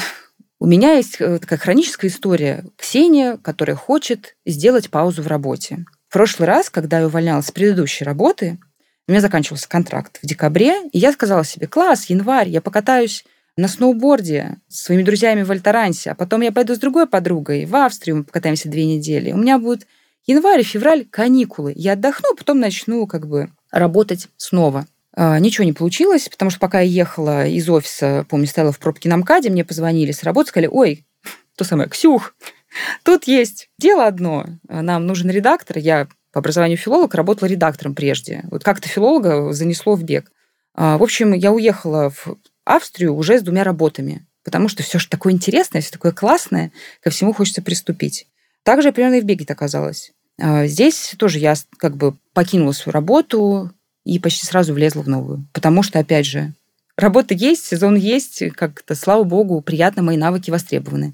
у 0.60 0.65
меня 0.67 0.93
есть 0.93 1.17
э, 1.19 1.39
такая 1.39 1.60
хроническая 1.60 2.10
история. 2.10 2.63
Ксения, 2.77 3.38
которая 3.38 3.75
хочет 3.75 4.38
сделать 4.45 4.89
паузу 4.89 5.21
в 5.21 5.27
работе. 5.27 5.86
В 6.08 6.13
прошлый 6.13 6.47
раз, 6.47 6.69
когда 6.69 6.99
я 6.99 7.08
увольнялась 7.08 7.47
с 7.47 7.51
предыдущей 7.51 8.05
работы, 8.05 8.58
у 9.07 9.11
меня 9.11 9.21
заканчивался 9.21 9.69
контракт 9.69 10.19
в 10.21 10.25
декабре, 10.25 10.81
и 10.91 10.97
я 10.97 11.11
сказала 11.11 11.45
себе, 11.45 11.67
класс, 11.67 12.05
январь, 12.09 12.49
я 12.49 12.61
покатаюсь 12.61 13.23
на 13.57 13.67
сноуборде 13.67 14.57
с 14.67 14.83
своими 14.83 15.03
друзьями 15.03 15.43
в 15.43 15.51
Альтарансе, 15.51 16.11
а 16.11 16.15
потом 16.15 16.41
я 16.41 16.51
пойду 16.51 16.75
с 16.75 16.79
другой 16.79 17.07
подругой 17.07 17.65
в 17.65 17.75
Австрию, 17.75 18.17
мы 18.17 18.23
покатаемся 18.23 18.67
две 18.67 18.85
недели. 18.85 19.31
У 19.31 19.37
меня 19.37 19.59
будет 19.59 19.87
январь 20.25 20.61
и 20.61 20.63
февраль 20.63 21.05
каникулы. 21.05 21.71
Я 21.75 21.93
отдохну, 21.93 22.33
а 22.33 22.35
потом 22.35 22.59
начну 22.59 23.07
как 23.07 23.27
бы 23.27 23.49
работать 23.71 24.27
снова. 24.37 24.87
А, 25.13 25.39
ничего 25.39 25.63
не 25.63 25.73
получилось, 25.73 26.27
потому 26.27 26.51
что 26.51 26.59
пока 26.59 26.81
я 26.81 26.89
ехала 26.89 27.47
из 27.47 27.69
офиса, 27.69 28.25
помню, 28.29 28.47
стояла 28.47 28.73
в 28.73 28.79
пробке 28.79 29.07
на 29.07 29.17
МКАДе, 29.17 29.49
мне 29.49 29.63
позвонили 29.63 30.11
с 30.11 30.23
работы, 30.23 30.49
сказали, 30.49 30.67
ой, 30.69 31.05
то 31.55 31.63
самое, 31.63 31.87
Ксюх, 31.87 32.35
тут 33.03 33.25
есть 33.25 33.69
дело 33.79 34.07
одно, 34.07 34.45
нам 34.67 35.05
нужен 35.05 35.29
редактор, 35.29 35.77
я 35.77 36.07
по 36.36 36.39
образованию 36.39 36.78
филолог, 36.78 37.15
работала 37.15 37.48
редактором 37.48 37.95
прежде. 37.95 38.43
Вот 38.52 38.62
как-то 38.62 38.89
филолога 38.89 39.54
занесло 39.54 39.95
в 39.95 40.04
бег. 40.04 40.30
А, 40.74 40.98
в 40.98 41.04
общем, 41.04 41.32
я 41.32 41.54
уехала 41.54 42.10
в 42.10 42.36
Австрию 42.65 43.15
уже 43.15 43.39
с 43.39 43.41
двумя 43.41 43.63
работами, 43.63 44.28
потому 44.43 44.67
что 44.67 44.84
все 44.84 45.00
же 45.00 45.08
такое 45.08 45.32
интересное, 45.32 45.80
все 45.80 45.91
такое 45.91 46.12
классное, 46.12 46.74
ко 47.02 47.10
всему 47.10 47.32
хочется 47.32 47.62
приступить. 47.62 48.28
Также 48.63 48.91
примерно 48.91 49.15
и 49.15 49.21
в 49.21 49.24
беге 49.24 49.45
оказалось. 49.48 50.12
А, 50.38 50.67
здесь 50.67 51.15
тоже 51.17 51.39
я 51.39 51.54
как 51.78 51.95
бы 51.95 52.17
покинула 52.34 52.74
свою 52.74 52.91
работу 52.91 53.71
и 54.04 54.19
почти 54.19 54.45
сразу 54.45 54.74
влезла 54.74 55.04
в 55.04 55.08
новую. 55.08 55.48
Потому 55.54 55.84
что, 55.84 56.00
опять 56.00 56.26
же, 56.26 56.52
работа 56.98 57.34
есть, 57.34 57.63
сезон 57.63 57.95
есть, 57.95 58.43
как-то, 58.58 58.93
слава 58.95 59.24
богу, 59.24 59.62
приятно, 59.62 60.04
мои 60.04 60.17
навыки 60.17 60.52
востребованы. 60.52 61.13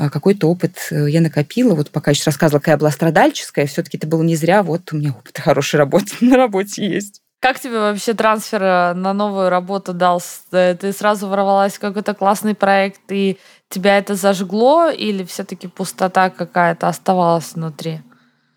А, 0.00 0.08
какой-то 0.08 0.48
опыт 0.48 0.88
э, 0.90 1.10
я 1.10 1.20
накопила. 1.20 1.74
Вот 1.74 1.90
пока 1.90 2.14
сейчас 2.14 2.28
рассказывала, 2.28 2.60
какая 2.60 2.78
была 2.78 2.90
страдальческая, 2.90 3.66
все-таки 3.66 3.98
это 3.98 4.06
было 4.06 4.22
не 4.22 4.34
зря. 4.34 4.62
Вот 4.62 4.92
у 4.92 4.96
меня 4.96 5.10
опыт 5.10 5.38
хорошей 5.38 5.76
работы 5.76 6.12
на 6.22 6.36
работе 6.36 6.86
есть. 6.86 7.20
Как 7.38 7.60
тебе 7.60 7.78
вообще 7.78 8.14
трансфер 8.14 8.62
э, 8.62 8.94
на 8.94 9.12
новую 9.12 9.50
работу 9.50 9.92
дал? 9.92 10.22
Э, 10.52 10.74
ты 10.74 10.94
сразу 10.94 11.28
ворвалась 11.28 11.74
в 11.74 11.80
какой-то 11.80 12.14
классный 12.14 12.54
проект, 12.54 13.02
и 13.10 13.38
тебя 13.68 13.98
это 13.98 14.14
зажгло, 14.14 14.88
или 14.88 15.22
все-таки 15.24 15.68
пустота 15.68 16.30
какая-то 16.30 16.88
оставалась 16.88 17.52
внутри? 17.52 18.00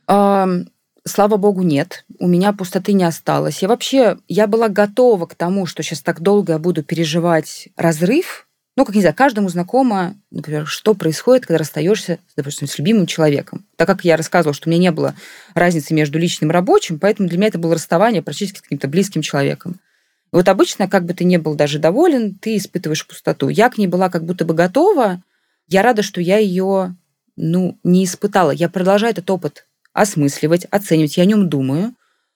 Слава 0.07 1.35
богу, 1.35 1.63
нет. 1.63 2.05
У 2.19 2.27
меня 2.27 2.53
пустоты 2.53 2.93
не 2.93 3.03
осталось. 3.03 3.61
Я 3.61 3.67
вообще, 3.67 4.17
я 4.29 4.47
была 4.47 4.69
готова 4.69 5.25
к 5.25 5.35
тому, 5.35 5.65
что 5.65 5.83
сейчас 5.83 6.01
так 6.01 6.21
долго 6.21 6.53
я 6.53 6.59
буду 6.59 6.83
переживать 6.83 7.67
разрыв, 7.75 8.47
ну, 8.75 8.85
как 8.85 8.95
не 8.95 9.01
знаю, 9.01 9.15
каждому 9.15 9.49
знакомо, 9.49 10.15
например, 10.31 10.65
что 10.65 10.95
происходит, 10.95 11.45
когда 11.45 11.59
расстаешься, 11.59 12.17
допустим, 12.35 12.67
с 12.67 12.77
любимым 12.79 13.05
человеком. 13.05 13.65
Так 13.75 13.87
как 13.87 14.03
я 14.03 14.17
рассказывала, 14.17 14.55
что 14.55 14.67
у 14.67 14.71
меня 14.71 14.81
не 14.81 14.91
было 14.91 15.15
разницы 15.53 15.93
между 15.93 16.17
личным 16.17 16.49
и 16.49 16.53
рабочим, 16.53 16.99
поэтому 16.99 17.29
для 17.29 17.37
меня 17.37 17.49
это 17.49 17.59
было 17.59 17.75
расставание 17.75 18.23
практически 18.23 18.57
с 18.57 18.61
каким-то 18.61 18.87
близким 18.87 19.21
человеком. 19.21 19.79
Вот 20.31 20.49
обычно, 20.49 20.87
как 20.87 21.05
бы 21.05 21.13
ты 21.13 21.23
не 21.23 21.37
был 21.37 21.53
даже 21.53 21.77
доволен, 21.77 22.33
ты 22.33 22.57
испытываешь 22.57 23.05
пустоту. 23.05 23.49
Я 23.49 23.69
к 23.69 23.77
ней 23.77 23.85
была 23.85 24.09
как 24.09 24.25
будто 24.25 24.45
бы 24.45 24.55
готова. 24.55 25.21
Я 25.67 25.83
рада, 25.83 26.01
что 26.01 26.19
я 26.19 26.39
ее 26.39 26.95
ну, 27.35 27.77
не 27.83 28.05
испытала. 28.05 28.49
Я 28.49 28.69
продолжаю 28.69 29.11
этот 29.11 29.29
опыт 29.29 29.67
осмысливать, 29.93 30.65
оценивать, 30.65 31.17
я 31.17 31.23
о 31.23 31.27
нем 31.27 31.49
думаю. 31.49 31.93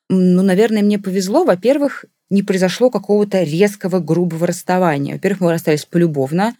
Ну, 0.09 0.43
наверное, 0.43 0.83
мне 0.83 0.99
повезло. 0.99 1.43
Во-первых, 1.43 2.05
не 2.29 2.43
произошло 2.43 2.89
какого-то 2.89 3.43
резкого, 3.43 3.99
грубого 3.99 4.47
расставания. 4.47 5.13
Во-первых, 5.13 5.41
мы 5.41 5.51
расстались 5.51 5.85
полюбовно 5.85 6.55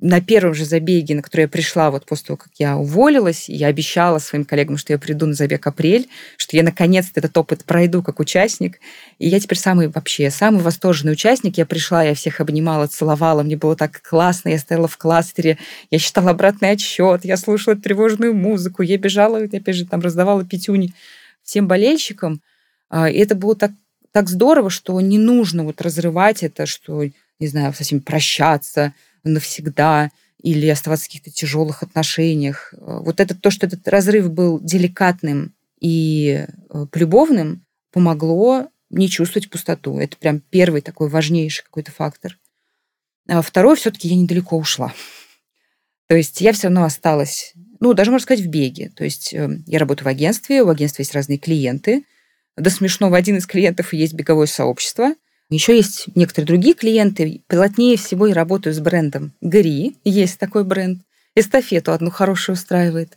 на 0.00 0.20
первом 0.20 0.54
же 0.54 0.64
забеге, 0.64 1.16
на 1.16 1.22
который 1.22 1.42
я 1.42 1.48
пришла 1.48 1.90
вот 1.90 2.06
после 2.06 2.28
того, 2.28 2.36
как 2.36 2.52
я 2.58 2.76
уволилась, 2.76 3.48
я 3.48 3.66
обещала 3.66 4.18
своим 4.18 4.44
коллегам, 4.44 4.76
что 4.76 4.92
я 4.92 4.98
приду 4.98 5.26
на 5.26 5.34
забег 5.34 5.66
апрель, 5.66 6.08
что 6.36 6.56
я 6.56 6.62
наконец-то 6.62 7.18
этот 7.18 7.36
опыт 7.36 7.64
пройду 7.64 8.02
как 8.02 8.20
участник. 8.20 8.78
И 9.18 9.28
я 9.28 9.40
теперь 9.40 9.58
самый 9.58 9.88
вообще, 9.88 10.30
самый 10.30 10.62
восторженный 10.62 11.12
участник. 11.12 11.58
Я 11.58 11.66
пришла, 11.66 12.04
я 12.04 12.14
всех 12.14 12.40
обнимала, 12.40 12.86
целовала, 12.86 13.42
мне 13.42 13.56
было 13.56 13.74
так 13.74 14.00
классно, 14.02 14.50
я 14.50 14.58
стояла 14.58 14.86
в 14.86 14.96
кластере, 14.98 15.58
я 15.90 15.98
считала 15.98 16.30
обратный 16.30 16.70
отчет, 16.70 17.24
я 17.24 17.36
слушала 17.36 17.74
тревожную 17.74 18.34
музыку, 18.34 18.82
я 18.82 18.98
бежала, 18.98 19.38
опять 19.38 19.74
же, 19.74 19.84
там 19.84 20.00
раздавала 20.00 20.44
пятюни 20.44 20.94
всем 21.42 21.66
болельщикам. 21.66 22.40
А, 22.88 23.10
и 23.10 23.18
это 23.18 23.34
было 23.34 23.56
так, 23.56 23.72
так 24.12 24.28
здорово, 24.28 24.70
что 24.70 25.00
не 25.00 25.18
нужно 25.18 25.64
вот 25.64 25.80
разрывать 25.80 26.42
это, 26.42 26.66
что, 26.66 27.04
не 27.04 27.46
знаю, 27.46 27.72
со 27.74 27.84
всеми 27.84 28.00
прощаться, 28.00 28.94
навсегда 29.24 30.10
или 30.42 30.66
оставаться 30.68 31.06
в 31.06 31.08
каких-то 31.08 31.30
тяжелых 31.30 31.82
отношениях. 31.82 32.72
Э, 32.74 33.00
вот 33.00 33.20
это 33.20 33.34
то, 33.34 33.50
что 33.50 33.66
этот 33.66 33.86
разрыв 33.88 34.30
был 34.30 34.60
деликатным 34.60 35.54
и 35.80 36.46
э, 36.70 36.86
полюбовным, 36.90 37.64
помогло 37.92 38.68
не 38.90 39.08
чувствовать 39.08 39.50
пустоту. 39.50 39.98
Это 39.98 40.16
прям 40.16 40.40
первый 40.40 40.80
такой 40.80 41.08
важнейший 41.08 41.64
какой-то 41.64 41.92
фактор. 41.92 42.38
А 43.28 43.42
второй, 43.42 43.76
все-таки 43.76 44.08
я 44.08 44.16
недалеко 44.16 44.56
ушла. 44.56 44.94
То 46.06 46.16
есть 46.16 46.40
я 46.40 46.52
все 46.52 46.68
равно 46.68 46.84
осталась, 46.84 47.52
ну, 47.80 47.92
даже 47.92 48.10
можно 48.10 48.24
сказать, 48.24 48.44
в 48.44 48.48
беге. 48.48 48.90
То 48.94 49.04
есть 49.04 49.34
э, 49.34 49.48
я 49.66 49.78
работаю 49.78 50.06
в 50.06 50.08
агентстве, 50.08 50.62
у 50.62 50.68
агентства 50.68 51.02
есть 51.02 51.14
разные 51.14 51.38
клиенты. 51.38 52.04
До 52.58 52.70
смешного 52.70 53.16
один 53.16 53.36
из 53.36 53.46
клиентов 53.46 53.92
есть 53.92 54.14
беговое 54.14 54.46
сообщество– 54.46 55.14
еще 55.50 55.74
есть 55.74 56.08
некоторые 56.14 56.46
другие 56.46 56.74
клиенты. 56.74 57.42
Плотнее 57.48 57.96
всего 57.96 58.26
я 58.26 58.34
работаю 58.34 58.74
с 58.74 58.80
брендом 58.80 59.32
Гри. 59.40 59.96
Есть 60.04 60.38
такой 60.38 60.62
бренд. 60.62 61.00
Эстафету 61.34 61.92
одну 61.92 62.10
хорошую 62.10 62.54
устраивает. 62.54 63.16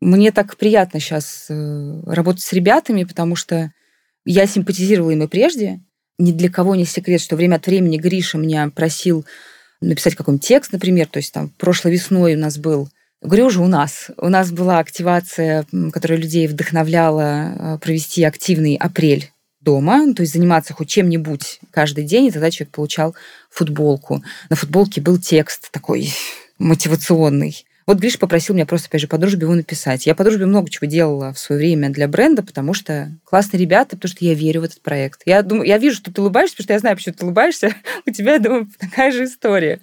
Мне 0.00 0.32
так 0.32 0.56
приятно 0.58 1.00
сейчас 1.00 1.46
э, 1.48 2.02
работать 2.04 2.42
с 2.42 2.52
ребятами, 2.52 3.04
потому 3.04 3.36
что 3.36 3.72
я 4.26 4.46
симпатизировала 4.46 5.12
им 5.12 5.22
и 5.22 5.28
прежде. 5.28 5.80
Ни 6.18 6.32
для 6.32 6.50
кого 6.50 6.74
не 6.74 6.84
секрет, 6.84 7.22
что 7.22 7.36
время 7.36 7.56
от 7.56 7.66
времени 7.66 7.96
Гриша 7.96 8.36
меня 8.36 8.68
просил 8.74 9.24
написать 9.80 10.14
какой-нибудь 10.14 10.46
текст, 10.46 10.72
например. 10.72 11.06
То 11.06 11.18
есть 11.18 11.32
там 11.32 11.48
прошлой 11.56 11.92
весной 11.92 12.34
у 12.34 12.38
нас 12.38 12.58
был 12.58 12.90
Же, 13.22 13.62
у 13.62 13.66
нас. 13.66 14.10
У 14.18 14.28
нас 14.28 14.50
была 14.52 14.78
активация, 14.78 15.66
которая 15.92 16.18
людей 16.18 16.46
вдохновляла 16.46 17.76
э, 17.76 17.78
провести 17.78 18.24
активный 18.24 18.76
апрель 18.76 19.32
дома, 19.60 20.14
то 20.14 20.22
есть 20.22 20.32
заниматься 20.32 20.74
хоть 20.74 20.88
чем-нибудь 20.88 21.60
каждый 21.70 22.04
день, 22.04 22.26
и 22.26 22.30
тогда 22.30 22.50
человек 22.50 22.74
получал 22.74 23.16
футболку. 23.50 24.22
На 24.48 24.56
футболке 24.56 25.00
был 25.00 25.18
текст 25.18 25.70
такой 25.72 26.12
мотивационный. 26.58 27.64
Вот 27.86 27.98
Гриш 27.98 28.18
попросил 28.18 28.56
меня 28.56 28.66
просто, 28.66 28.88
опять 28.88 29.00
же, 29.00 29.06
по 29.06 29.16
дружбе 29.16 29.42
его 29.42 29.54
написать. 29.54 30.06
Я 30.06 30.16
по 30.16 30.24
дружбе 30.24 30.44
много 30.44 30.68
чего 30.68 30.88
делала 30.88 31.32
в 31.32 31.38
свое 31.38 31.60
время 31.60 31.88
для 31.88 32.08
бренда, 32.08 32.42
потому 32.42 32.74
что 32.74 33.12
классные 33.24 33.60
ребята, 33.60 33.94
потому 33.94 34.10
что 34.10 34.24
я 34.24 34.34
верю 34.34 34.62
в 34.62 34.64
этот 34.64 34.82
проект. 34.82 35.22
Я, 35.24 35.40
думаю, 35.42 35.68
я 35.68 35.78
вижу, 35.78 35.98
что 35.98 36.12
ты 36.12 36.20
улыбаешься, 36.20 36.56
потому 36.56 36.64
что 36.64 36.72
я 36.72 36.78
знаю, 36.80 36.96
почему 36.96 37.14
ты 37.14 37.24
улыбаешься. 37.24 37.74
У 38.06 38.10
тебя, 38.10 38.32
я 38.32 38.38
думаю, 38.40 38.68
такая 38.80 39.12
же 39.12 39.24
история 39.24 39.78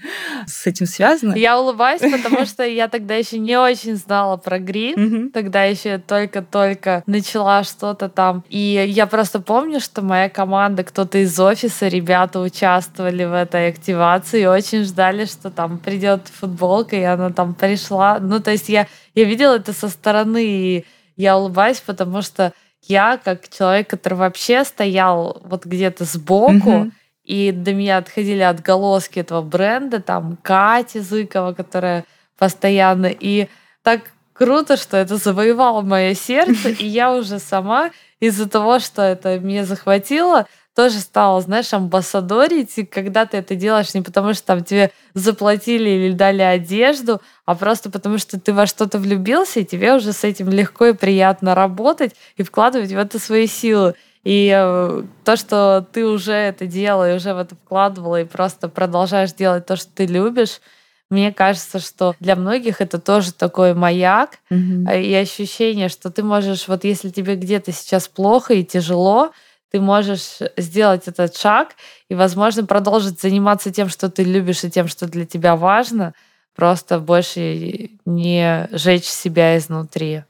с 0.46 0.68
этим 0.68 0.86
связана. 0.86 1.34
Я 1.36 1.58
улыбаюсь, 1.58 2.02
потому 2.02 2.46
что 2.46 2.66
я 2.66 2.89
тогда 2.89 3.16
еще 3.16 3.39
не 3.39 3.56
очень 3.56 3.96
знала 3.96 4.36
про 4.36 4.60
Грин. 4.60 5.32
Тогда 5.32 5.63
еще 5.63 5.98
только-только 5.98 7.04
начала 7.06 7.63
что-то 7.63 8.10
там. 8.10 8.44
И 8.50 8.84
я 8.86 9.08
просто 9.08 9.39
помню, 9.39 9.80
что 9.80 10.02
моя 10.02 10.28
команда, 10.28 10.84
кто-то 10.84 11.20
из 11.20 11.39
офиса, 11.39 11.88
ребята 11.88 12.42
участвовали 12.42 13.24
в 13.24 13.34
этой 13.34 13.70
активации 13.70 14.42
и 14.42 14.46
очень 14.46 14.84
ждали, 14.84 15.24
что 15.24 15.50
там 15.50 15.78
придет 15.78 16.28
футболка, 16.28 16.98
и 16.98 17.04
она 17.04 17.30
там 17.30 17.54
пришла 17.54 17.93
шла. 17.94 18.20
Ну, 18.20 18.40
то 18.40 18.52
есть 18.52 18.70
я, 18.70 18.88
я 19.16 19.24
видела 19.24 19.56
это 19.56 19.74
со 19.74 19.90
стороны, 19.90 20.44
и 20.44 20.86
я 21.16 21.38
улыбаюсь, 21.38 21.80
потому 21.80 22.22
что 22.22 22.54
я, 22.82 23.20
как 23.24 23.50
человек, 23.50 23.90
который 23.90 24.16
вообще 24.16 24.64
стоял 24.64 25.42
вот 25.46 25.66
где-то 25.66 26.06
сбоку, 26.06 26.54
mm-hmm. 26.54 26.92
и 27.24 27.52
до 27.52 27.74
меня 27.74 27.98
отходили 27.98 28.42
отголоски 28.42 29.20
этого 29.20 29.42
бренда, 29.42 30.02
там 30.02 30.38
Катя 30.42 31.02
Зыкова, 31.02 31.54
которая 31.54 32.06
постоянно, 32.38 33.08
и 33.08 33.48
так 33.84 34.02
круто, 34.34 34.76
что 34.76 34.98
это 34.98 35.18
завоевало 35.18 35.82
мое 35.82 36.16
сердце, 36.16 36.70
и 36.70 36.86
я 36.86 37.14
уже 37.14 37.40
сама 37.40 37.92
из-за 38.20 38.50
того, 38.50 38.80
что 38.80 39.02
это 39.02 39.40
меня 39.40 39.66
захватило, 39.66 40.48
тоже 40.76 41.00
стала, 41.00 41.40
знаешь, 41.42 41.74
амбассадорить, 41.74 42.78
и 42.78 42.86
когда 42.86 43.26
ты 43.26 43.38
это 43.38 43.56
делаешь 43.56 43.94
не 43.94 44.02
потому, 44.02 44.34
что 44.34 44.48
там 44.48 44.64
тебе 44.64 44.92
заплатили 45.14 45.90
или 45.90 46.12
дали 46.14 46.42
одежду, 46.42 47.22
а 47.46 47.56
просто 47.56 47.92
потому, 47.92 48.18
что 48.18 48.40
ты 48.40 48.54
во 48.54 48.66
что-то 48.66 48.98
влюбился, 48.98 49.60
и 49.60 49.66
тебе 49.66 49.94
уже 49.94 50.14
с 50.14 50.24
этим 50.24 50.50
легко 50.50 50.88
и 50.88 50.94
приятно 50.94 51.54
работать 51.54 52.16
и 52.38 52.44
вкладывать 52.44 52.92
в 52.92 52.98
это 52.98 53.20
свои 53.20 53.48
силы. 53.48 53.94
И 54.24 54.52
э, 54.56 55.04
то, 55.24 55.36
что 55.36 55.86
ты 55.92 56.06
уже 56.06 56.32
это 56.32 56.66
делала 56.66 57.12
и 57.12 57.16
уже 57.16 57.34
в 57.34 57.38
это 57.38 57.56
вкладывала, 57.56 58.22
и 58.22 58.26
просто 58.26 58.70
продолжаешь 58.70 59.34
делать 59.34 59.66
то, 59.66 59.76
что 59.76 59.90
ты 59.94 60.06
любишь, 60.06 60.62
мне 61.10 61.32
кажется, 61.32 61.80
что 61.80 62.16
для 62.20 62.36
многих 62.36 62.82
это 62.82 63.00
тоже 63.00 63.34
такой 63.34 63.76
маяк 63.76 64.40
mm-hmm. 64.50 65.04
и 65.04 65.14
ощущение, 65.14 65.90
что 65.90 66.10
ты 66.10 66.24
можешь, 66.24 66.68
вот 66.68 66.86
если 66.86 67.10
тебе 67.10 67.36
где-то 67.36 67.72
сейчас 67.72 68.08
плохо 68.08 68.56
и 68.56 68.64
тяжело, 68.64 69.32
ты 69.74 69.82
можешь 69.82 70.38
сделать 70.56 71.08
этот 71.08 71.36
шаг 71.36 71.70
и, 72.08 72.14
возможно, 72.14 72.64
продолжить 72.64 73.20
заниматься 73.20 73.72
тем, 73.72 73.90
что 73.90 74.08
ты 74.08 74.24
любишь 74.24 74.64
и 74.64 74.70
тем, 74.70 74.88
что 74.88 75.08
для 75.08 75.26
тебя 75.26 75.56
важно, 75.56 76.14
просто 76.56 77.00
больше 77.00 77.90
не 78.06 78.70
жечь 78.72 79.06
себя 79.06 79.58
изнутри. 79.58 80.24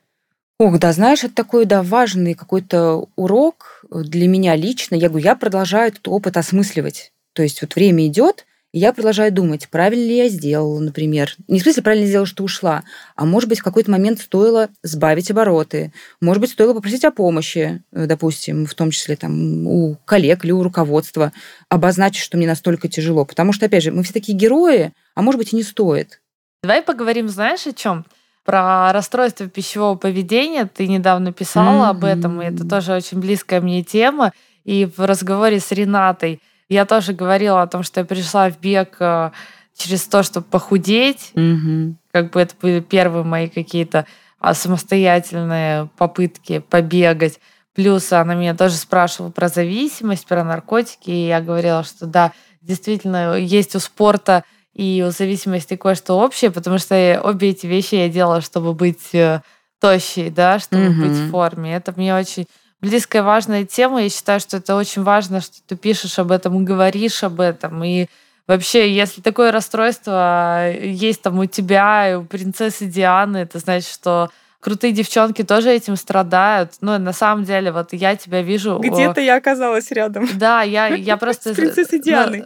Ох, 0.60 0.80
да, 0.80 0.94
знаешь, 0.94 1.26
это 1.26 1.36
такой, 1.36 1.66
да, 1.66 1.84
важный 1.84 2.36
какой-то 2.36 3.08
урок 3.18 3.84
для 3.92 4.30
меня 4.30 4.56
лично. 4.56 4.96
Я 4.96 5.10
говорю, 5.10 5.26
я 5.26 5.36
продолжаю 5.36 5.90
этот 5.90 6.08
опыт 6.08 6.38
осмысливать. 6.38 7.12
То 7.34 7.44
есть 7.44 7.62
вот 7.62 7.76
время 7.76 8.08
идет, 8.08 8.46
и 8.74 8.80
я 8.80 8.92
продолжаю 8.92 9.32
думать, 9.32 9.70
правильно 9.70 10.04
ли 10.04 10.18
я 10.18 10.30
сделала, 10.30 10.80
например. 10.80 11.36
Не 11.48 11.60
в 11.60 11.64
смысле, 11.64 11.84
правильно 11.84 12.08
сделала, 12.08 12.26
что 12.26 12.44
ушла, 12.44 12.84
а 13.16 13.24
может 13.24 13.48
быть, 13.48 13.60
в 13.60 13.64
какой-то 13.64 13.92
момент 13.92 14.20
стоило 14.20 14.70
сбавить 14.82 15.30
обороты, 15.30 15.94
может 16.20 16.42
быть, 16.42 16.50
стоило 16.50 16.74
попросить 16.74 17.06
о 17.06 17.12
помощи, 17.12 17.84
э, 17.92 18.08
допустим, 18.08 18.66
в 18.66 18.74
том 18.74 18.90
числе 18.90 19.16
там, 19.16 19.68
у 19.68 19.96
коллег 20.06 20.44
или 20.44 20.52
у 20.52 20.64
руководства, 20.64 21.32
обозначить, 21.70 22.24
что 22.24 22.38
мне 22.38 22.48
настолько 22.48 22.88
тяжело. 22.88 23.26
Потому 23.26 23.54
что, 23.54 23.68
опять 23.68 23.84
же, 23.84 23.92
мы 23.92 24.02
все 24.02 24.14
такие 24.14 24.36
герои, 24.36 24.92
а 25.14 25.22
может 25.22 25.38
быть, 25.38 25.54
и 25.54 25.56
не 25.56 25.64
стоит. 25.64 26.20
Давай 26.64 26.82
поговорим, 26.82 27.30
знаешь, 27.30 27.68
о 27.68 27.74
чем? 27.74 28.06
Про 28.44 28.92
расстройство 28.92 29.48
пищевого 29.48 29.96
поведения. 29.96 30.66
Ты 30.66 30.88
недавно 30.88 31.32
писала 31.32 31.86
mm-hmm. 31.86 31.90
об 31.90 32.04
этом, 32.06 32.42
и 32.42 32.46
это 32.46 32.68
тоже 32.68 32.94
очень 32.94 33.20
близкая 33.20 33.62
мне 33.62 33.84
тема. 33.84 34.34
И 34.64 34.86
в 34.98 35.06
разговоре 35.06 35.60
с 35.60 35.72
Ренатой– 35.72 36.42
я 36.74 36.86
тоже 36.86 37.14
говорила 37.14 37.62
о 37.62 37.68
том, 37.68 37.84
что 37.84 38.02
я 38.02 38.06
пришла 38.06 38.50
в 38.50 38.60
бег 38.60 38.98
э, 39.00 39.32
через 39.76 40.04
то, 40.08 40.24
чтобы 40.24 40.46
похудеть. 40.46 41.32
Угу. 41.36 41.96
Как 42.12 42.32
бы 42.32 42.42
это 42.42 42.56
были 42.62 42.80
первые 42.80 43.24
мои 43.24 43.48
какие-то 43.48 44.06
а, 44.40 44.54
самостоятельные 44.54 45.90
попытки 45.98 46.60
побегать. 46.60 47.40
Плюс 47.74 48.12
она 48.12 48.36
меня 48.36 48.56
тоже 48.56 48.76
спрашивала 48.76 49.32
про 49.32 49.48
зависимость, 49.48 50.28
про 50.28 50.44
наркотики, 50.44 51.10
и 51.10 51.28
я 51.28 51.42
говорила, 51.42 51.84
что 51.84 52.06
да, 52.06 52.34
действительно, 52.62 53.36
есть 53.38 53.76
у 53.76 53.80
спорта 53.80 54.44
и 54.74 55.04
у 55.08 55.12
зависимости 55.12 55.76
кое-что 55.76 56.20
общее, 56.20 56.52
потому 56.52 56.78
что 56.78 57.22
обе 57.24 57.50
эти 57.50 57.66
вещи 57.68 57.96
я 57.96 58.10
делала, 58.10 58.42
чтобы 58.42 58.74
быть 58.74 59.14
э, 59.14 59.42
тощей, 59.80 60.30
да, 60.30 60.60
чтобы 60.60 60.90
угу. 60.90 61.02
быть 61.02 61.18
в 61.18 61.32
форме. 61.32 61.76
Это 61.76 61.94
мне 61.96 62.16
очень 62.16 62.48
близкая, 62.84 63.24
важная 63.24 63.66
тема. 63.66 64.04
Я 64.04 64.10
считаю, 64.10 64.40
что 64.40 64.58
это 64.58 64.76
очень 64.76 65.04
важно, 65.04 65.40
что 65.42 65.56
ты 65.66 65.76
пишешь 65.76 66.20
об 66.20 66.32
этом 66.32 66.62
и 66.62 66.66
говоришь 66.66 67.24
об 67.24 67.40
этом. 67.40 67.84
И 67.84 68.08
вообще, 68.46 68.94
если 68.94 69.22
такое 69.22 69.52
расстройство 69.52 70.70
есть 70.70 71.22
там 71.22 71.40
у 71.40 71.46
тебя 71.46 72.12
и 72.12 72.16
у 72.16 72.26
принцессы 72.26 72.86
Дианы, 72.86 73.38
это 73.38 73.60
значит, 73.60 73.90
что 73.90 74.30
крутые 74.60 74.92
девчонки 74.92 75.44
тоже 75.44 75.72
этим 75.72 75.96
страдают. 75.96 76.74
Ну, 76.82 76.98
на 77.00 77.14
самом 77.14 77.46
деле, 77.46 77.72
вот 77.72 77.94
я 77.94 78.18
тебя 78.18 78.42
вижу... 78.42 78.78
Где-то 78.80 79.22
я 79.22 79.38
оказалась 79.38 79.90
рядом. 79.92 80.28
Да, 80.36 80.62
я, 80.62 80.88
я 80.88 81.16
просто... 81.16 81.54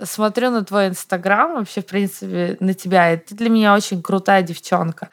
Смотрю 0.06 0.52
на 0.52 0.64
твой 0.64 0.90
инстаграм, 0.90 1.56
вообще, 1.56 1.82
в 1.82 1.88
принципе, 1.88 2.58
на 2.60 2.76
тебя, 2.76 3.14
и 3.14 3.18
ты 3.18 3.34
для 3.34 3.50
меня 3.50 3.74
очень 3.74 4.04
крутая 4.04 4.44
девчонка 4.44 5.10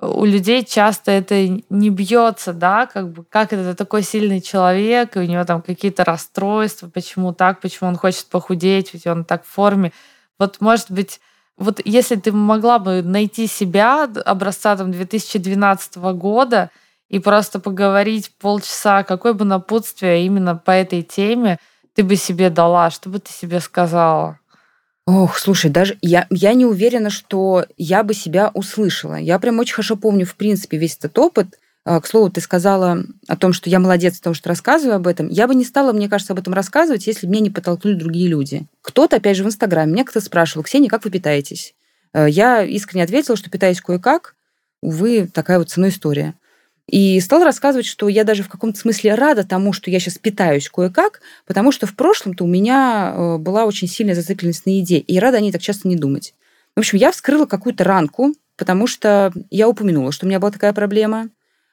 у 0.00 0.24
людей 0.24 0.64
часто 0.64 1.10
это 1.10 1.48
не 1.70 1.90
бьется, 1.90 2.52
да, 2.52 2.86
как 2.86 3.12
бы 3.12 3.24
как 3.24 3.52
это 3.52 3.74
такой 3.74 4.02
сильный 4.02 4.40
человек, 4.40 5.16
и 5.16 5.20
у 5.20 5.24
него 5.24 5.44
там 5.44 5.60
какие-то 5.60 6.04
расстройства, 6.04 6.88
почему 6.88 7.32
так, 7.32 7.60
почему 7.60 7.88
он 7.90 7.96
хочет 7.96 8.26
похудеть, 8.26 8.94
ведь 8.94 9.06
он 9.06 9.24
так 9.24 9.44
в 9.44 9.48
форме. 9.48 9.92
Вот, 10.38 10.60
может 10.60 10.90
быть, 10.90 11.20
вот 11.56 11.80
если 11.84 12.14
ты 12.14 12.30
могла 12.30 12.78
бы 12.78 13.02
найти 13.02 13.48
себя 13.48 14.08
образца 14.24 14.76
там 14.76 14.92
2012 14.92 15.96
года 15.96 16.70
и 17.08 17.18
просто 17.18 17.58
поговорить 17.58 18.32
полчаса, 18.40 19.02
какое 19.02 19.32
бы 19.32 19.44
напутствие 19.44 20.24
именно 20.24 20.54
по 20.54 20.70
этой 20.70 21.02
теме 21.02 21.58
ты 21.94 22.04
бы 22.04 22.14
себе 22.14 22.50
дала, 22.50 22.90
что 22.90 23.08
бы 23.08 23.18
ты 23.18 23.32
себе 23.32 23.58
сказала? 23.58 24.37
Ох, 25.10 25.38
слушай, 25.38 25.70
даже 25.70 25.96
я, 26.02 26.26
я 26.28 26.52
не 26.52 26.66
уверена, 26.66 27.08
что 27.08 27.64
я 27.78 28.02
бы 28.02 28.12
себя 28.12 28.50
услышала. 28.52 29.14
Я 29.14 29.38
прям 29.38 29.58
очень 29.58 29.72
хорошо 29.72 29.96
помню, 29.96 30.26
в 30.26 30.34
принципе, 30.34 30.76
весь 30.76 30.98
этот 30.98 31.18
опыт. 31.18 31.58
А, 31.86 31.98
к 32.02 32.06
слову, 32.06 32.28
ты 32.28 32.42
сказала 32.42 33.04
о 33.26 33.36
том, 33.36 33.54
что 33.54 33.70
я 33.70 33.78
молодец 33.78 34.18
в 34.18 34.20
том, 34.20 34.34
что 34.34 34.50
рассказываю 34.50 34.96
об 34.96 35.06
этом. 35.06 35.28
Я 35.28 35.48
бы 35.48 35.54
не 35.54 35.64
стала, 35.64 35.94
мне 35.94 36.10
кажется, 36.10 36.34
об 36.34 36.38
этом 36.38 36.52
рассказывать, 36.52 37.06
если 37.06 37.26
бы 37.26 37.32
меня 37.32 37.44
не 37.44 37.50
подтолкнули 37.50 37.94
другие 37.94 38.28
люди. 38.28 38.66
Кто-то, 38.82 39.16
опять 39.16 39.38
же, 39.38 39.44
в 39.44 39.46
Инстаграме, 39.46 39.92
меня 39.92 40.04
кто-то 40.04 40.22
спрашивал, 40.22 40.62
Ксения, 40.62 40.90
как 40.90 41.06
вы 41.06 41.10
питаетесь? 41.10 41.74
Э, 42.12 42.28
я 42.28 42.62
искренне 42.62 43.04
ответила, 43.04 43.38
что 43.38 43.48
питаюсь 43.48 43.80
кое-как. 43.80 44.34
Увы, 44.82 45.26
такая 45.32 45.58
вот 45.58 45.70
ценой 45.70 45.88
история. 45.88 46.34
И 46.88 47.20
стал 47.20 47.44
рассказывать, 47.44 47.84
что 47.84 48.08
я 48.08 48.24
даже 48.24 48.42
в 48.42 48.48
каком-то 48.48 48.80
смысле 48.80 49.14
рада 49.14 49.46
тому, 49.46 49.74
что 49.74 49.90
я 49.90 50.00
сейчас 50.00 50.16
питаюсь 50.16 50.70
кое-как, 50.70 51.20
потому 51.46 51.70
что 51.70 51.86
в 51.86 51.94
прошлом-то 51.94 52.44
у 52.44 52.46
меня 52.46 53.12
э, 53.14 53.36
была 53.36 53.66
очень 53.66 53.86
сильная 53.86 54.14
зацикленность 54.14 54.64
на 54.64 54.70
еде, 54.70 54.96
и 54.96 55.18
рада 55.18 55.36
о 55.36 55.40
ней 55.40 55.52
так 55.52 55.60
часто 55.60 55.86
не 55.86 55.96
думать. 55.96 56.34
В 56.74 56.78
общем, 56.78 56.96
я 56.96 57.12
вскрыла 57.12 57.44
какую-то 57.44 57.84
ранку, 57.84 58.32
потому 58.56 58.86
что 58.86 59.32
я 59.50 59.68
упомянула, 59.68 60.12
что 60.12 60.24
у 60.24 60.28
меня 60.30 60.40
была 60.40 60.50
такая 60.50 60.72
проблема. 60.72 61.28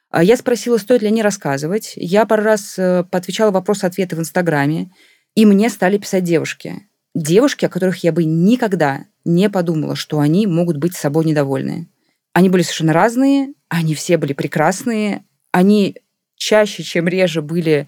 А 0.10 0.21
я 0.21 0.36
спросила, 0.36 0.78
стоит 0.78 1.01
ли 1.01 1.21
о 1.21 1.23
рассказывать. 1.23 1.93
Я 1.95 2.25
пару 2.25 2.43
раз 2.43 2.78
э, 2.78 3.06
поотвечала 3.10 3.51
вопросы-ответы 3.51 4.17
в 4.17 4.19
Инстаграме, 4.19 4.91
и 5.34 5.45
мне 5.45 5.69
стали 5.69 5.97
писать 5.97 6.25
девушки. 6.25 6.89
Девушки, 7.13 7.63
о 7.63 7.69
которых 7.69 8.04
я 8.04 8.12
бы 8.12 8.25
никогда 8.25 9.06
не 9.23 9.49
подумала, 9.49 9.95
что 9.95 10.19
они 10.19 10.45
могут 10.45 10.75
быть 10.75 10.93
собой 10.93 11.23
недовольны. 11.23 11.88
Они 12.36 12.50
были 12.50 12.63
совершенно 12.63 12.91
разные, 12.91 13.54
они 13.69 13.95
все 13.95 14.17
были 14.17 14.34
прекрасные, 14.34 15.24
они 15.54 15.95
чаще, 16.36 16.84
чем 16.84 17.08
реже 17.08 17.41
были 17.41 17.88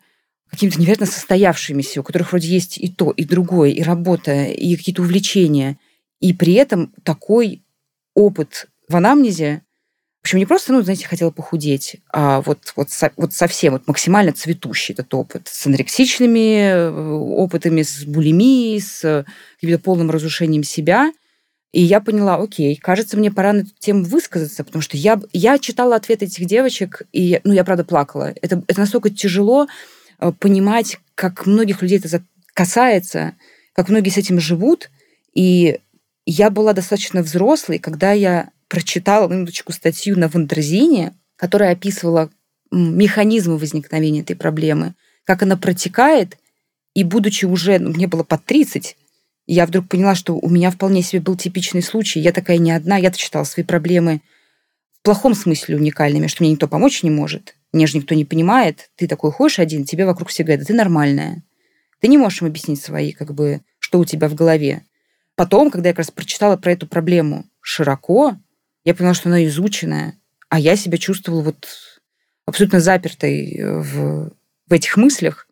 какими-то 0.49 0.79
невероятно 0.79 1.05
состоявшимися, 1.05 1.99
у 1.99 2.03
которых 2.03 2.31
вроде 2.31 2.47
есть 2.47 2.77
и 2.77 2.88
то, 2.88 3.12
и 3.12 3.25
другое, 3.25 3.71
и 3.71 3.81
работа, 3.83 4.45
и 4.45 4.77
какие-то 4.77 5.01
увлечения. 5.01 5.77
И 6.21 6.31
при 6.31 6.53
этом 6.53 6.93
такой 7.03 7.62
опыт 8.13 8.69
в 8.88 8.95
анамнезе, 8.95 9.63
причем 10.21 10.38
не 10.38 10.45
просто, 10.45 10.71
ну, 10.71 10.81
знаете, 10.81 11.05
хотела 11.05 11.31
похудеть, 11.31 11.97
а 12.13 12.39
вот, 12.39 12.71
вот, 12.77 12.88
вот 13.17 13.33
совсем 13.33 13.73
вот 13.73 13.86
максимально 13.86 14.31
цветущий 14.31 14.93
этот 14.93 15.13
опыт. 15.13 15.49
С 15.49 15.67
анорексичными 15.67 16.69
э, 16.69 16.89
опытами, 16.89 17.81
с 17.81 18.05
булимией, 18.05 18.79
с 18.79 19.25
каким-то 19.60 19.83
полным 19.83 20.10
разрушением 20.10 20.63
себя– 20.63 21.12
и 21.71 21.82
я 21.82 21.99
поняла, 21.99 22.36
окей, 22.36 22.75
кажется, 22.77 23.17
мне 23.17 23.32
пора 23.32 23.53
на 23.53 23.60
эту 23.60 23.71
тему 23.77 24.03
высказаться, 24.03 24.63
потому 24.63 24.82
что 24.82 24.95
я, 24.95 25.19
я 25.34 25.60
читала 25.60 25.95
ответы 25.95 26.25
этих 26.25 26.45
девочек, 26.45 27.01
и, 27.12 27.41
ну, 27.43 27.53
я, 27.53 27.63
правда, 27.63 27.84
плакала. 27.84 28.34
Это, 28.41 28.63
это 28.67 28.80
настолько 28.80 29.10
тяжело 29.10 29.67
э, 30.19 30.32
понимать, 30.32 30.99
как 31.15 31.45
многих 31.45 31.82
людей 31.82 31.99
это 31.99 32.23
касается, 32.53 33.36
как 33.73 33.89
многие 33.89 34.10
с 34.10 34.17
этим 34.17 34.39
живут. 34.39 34.89
И 35.34 35.80
я 36.25 36.49
была 36.49 36.73
достаточно 36.73 37.21
взрослой, 37.21 37.80
когда 37.80 38.13
я 38.13 38.49
прочитала, 38.69 39.27
минуточку, 39.27 39.73
статью 39.73 40.17
на 40.17 40.30
Wonderzine, 40.29 41.13
которая 41.36 41.73
описывала 41.73 42.30
механизмы 42.71 43.58
возникновения 43.58 44.21
этой 44.21 44.36
проблемы, 44.36 44.95
как 45.25 45.43
она 45.43 45.58
протекает, 45.58 46.38
и 46.93 47.03
будучи 47.03 47.45
уже, 47.45 47.77
ну, 47.77 47.91
мне 47.91 48.08
было 48.08 48.23
под 48.23 48.43
30, 48.45 48.97
я 49.47 49.65
вдруг 49.65 49.88
поняла, 49.88 50.13
что 50.13 50.38
у 50.38 50.49
меня 50.49 50.69
вполне 50.71 51.01
себе 51.01 51.21
был 51.21 51.38
типичный 51.38 51.81
случай. 51.81 52.19
Я 52.19 52.33
такая 52.33 52.57
не 52.57 52.71
одна. 52.71 52.97
Я-то 52.97 53.17
читала 53.17 53.45
свои 53.45 53.63
проблемы 53.65 54.21
в 54.99 55.03
плохом 55.03 55.33
смысле 55.33 55.77
уникальными, 55.77 56.27
что 56.27 56.43
мне 56.43 56.51
никто 56.51 56.67
помочь 56.67 57.01
не 57.01 57.10
может. 57.10 57.55
Мне 57.71 57.88
же 57.88 57.97
никто 57.97 58.13
не 58.13 58.25
понимает. 58.25 58.89
Ты 58.95 59.07
такой 59.07 59.31
ходишь 59.31 59.60
один, 59.60 59.86
тебе 59.86 60.05
вокруг 60.05 60.29
все 60.29 60.43
говорят, 60.43 60.67
ты 60.67 60.73
нормальная. 60.73 61.43
Ты 62.01 62.10
не 62.10 62.17
можешь 62.17 62.41
им 62.41 62.47
объяснить 62.47 62.81
свои, 62.81 63.13
как 63.13 63.33
бы, 63.33 63.62
что 63.79 63.99
у 63.99 64.05
тебя 64.05 64.27
в 64.27 64.36
голове. 64.36 64.83
Потом, 65.36 65.71
когда 65.71 65.89
я 65.89 65.93
как 65.93 65.99
раз 65.99 66.12
прочитала 66.12 66.57
про 66.57 66.73
эту 66.73 66.88
проблему 66.88 67.45
широко, 67.62 68.36
я 68.83 68.93
поняла, 68.93 69.13
что 69.13 69.29
она 69.29 69.45
изученная, 69.45 70.15
а 70.49 70.60
я 70.60 70.75
себя 70.75 70.97
чувствовала 70.97 71.41
вот 71.41 71.67
абсолютно 72.45 72.79
запертой 72.79 73.60
в, 73.62 74.31
в 74.67 74.73
этих 74.73 74.97
мыслях. 74.97 75.46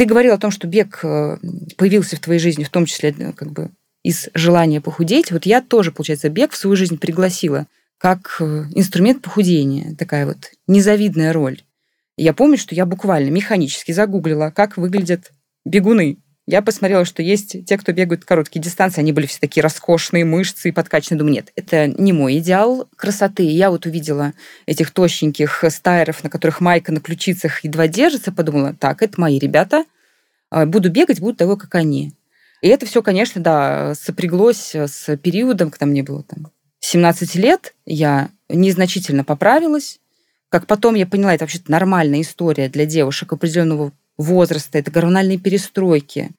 Ты 0.00 0.06
говорил 0.06 0.32
о 0.32 0.38
том, 0.38 0.50
что 0.50 0.66
бег 0.66 1.00
э, 1.02 1.36
появился 1.76 2.16
в 2.16 2.20
твоей 2.20 2.40
жизни, 2.40 2.64
в 2.64 2.70
том 2.70 2.86
числе 2.86 3.14
э, 3.18 3.32
как 3.34 3.52
бы 3.52 3.70
из 4.02 4.30
желания 4.32 4.80
похудеть. 4.80 5.30
Вот 5.30 5.44
я 5.44 5.60
тоже, 5.60 5.92
получается, 5.92 6.30
бег 6.30 6.52
в 6.52 6.56
свою 6.56 6.74
жизнь 6.74 6.96
пригласила 6.96 7.66
как 7.98 8.38
э, 8.40 8.64
инструмент 8.74 9.20
похудения. 9.20 9.94
Такая 9.96 10.24
вот 10.24 10.52
незавидная 10.66 11.34
роль. 11.34 11.60
я 12.16 12.32
помню, 12.32 12.56
что 12.56 12.74
я 12.74 12.86
буквально 12.86 13.28
механически 13.28 13.92
загуглила, 13.92 14.50
как 14.56 14.78
выглядят 14.78 15.32
бегуны. 15.66 16.16
Я 16.50 16.62
посмотрела, 16.62 17.04
что 17.04 17.22
есть 17.22 17.64
те, 17.64 17.78
кто 17.78 17.92
бегают 17.92 18.24
короткие 18.24 18.60
дистанции, 18.60 19.02
они 19.02 19.12
были 19.12 19.26
все 19.26 19.38
такие 19.38 19.62
роскошные, 19.62 20.24
мышцы 20.24 20.70
и 20.70 20.72
подкачанные. 20.72 21.20
Думаю, 21.20 21.34
нет, 21.34 21.52
это 21.54 21.86
не 21.86 22.12
мой 22.12 22.38
идеал 22.38 22.88
красоты. 22.96 23.44
Я 23.44 23.70
вот 23.70 23.86
увидела 23.86 24.32
этих 24.66 24.90
тощеньких 24.90 25.62
стайеров, 25.68 26.24
на 26.24 26.28
которых 26.28 26.60
майка 26.60 26.90
на 26.90 26.98
ключицах 26.98 27.62
едва 27.62 27.86
держится, 27.86 28.32
подумала, 28.32 28.74
так, 28.74 29.00
это 29.00 29.20
мои 29.20 29.38
ребята, 29.38 29.84
а, 30.50 30.66
буду 30.66 30.90
бегать, 30.90 31.20
буду 31.20 31.36
такой, 31.36 31.56
как 31.56 31.72
они. 31.76 32.14
И 32.62 32.66
это 32.66 32.84
все, 32.84 33.00
конечно, 33.00 33.40
да, 33.40 33.94
сопряглось 33.94 34.74
с 34.74 35.16
периодом, 35.18 35.70
когда 35.70 35.86
мне 35.86 36.02
было 36.02 36.24
там 36.24 36.50
17 36.80 37.36
лет, 37.36 37.74
я 37.86 38.28
незначительно 38.48 39.22
поправилась. 39.22 40.00
Как 40.48 40.66
потом 40.66 40.96
я 40.96 41.06
поняла, 41.06 41.32
это 41.32 41.44
вообще-то 41.44 41.70
нормальная 41.70 42.22
история 42.22 42.68
для 42.68 42.86
девушек 42.86 43.32
определенного 43.32 43.92
возраста, 44.18 44.78
это 44.78 44.90
гормональные 44.90 45.38
перестройки. 45.38 46.30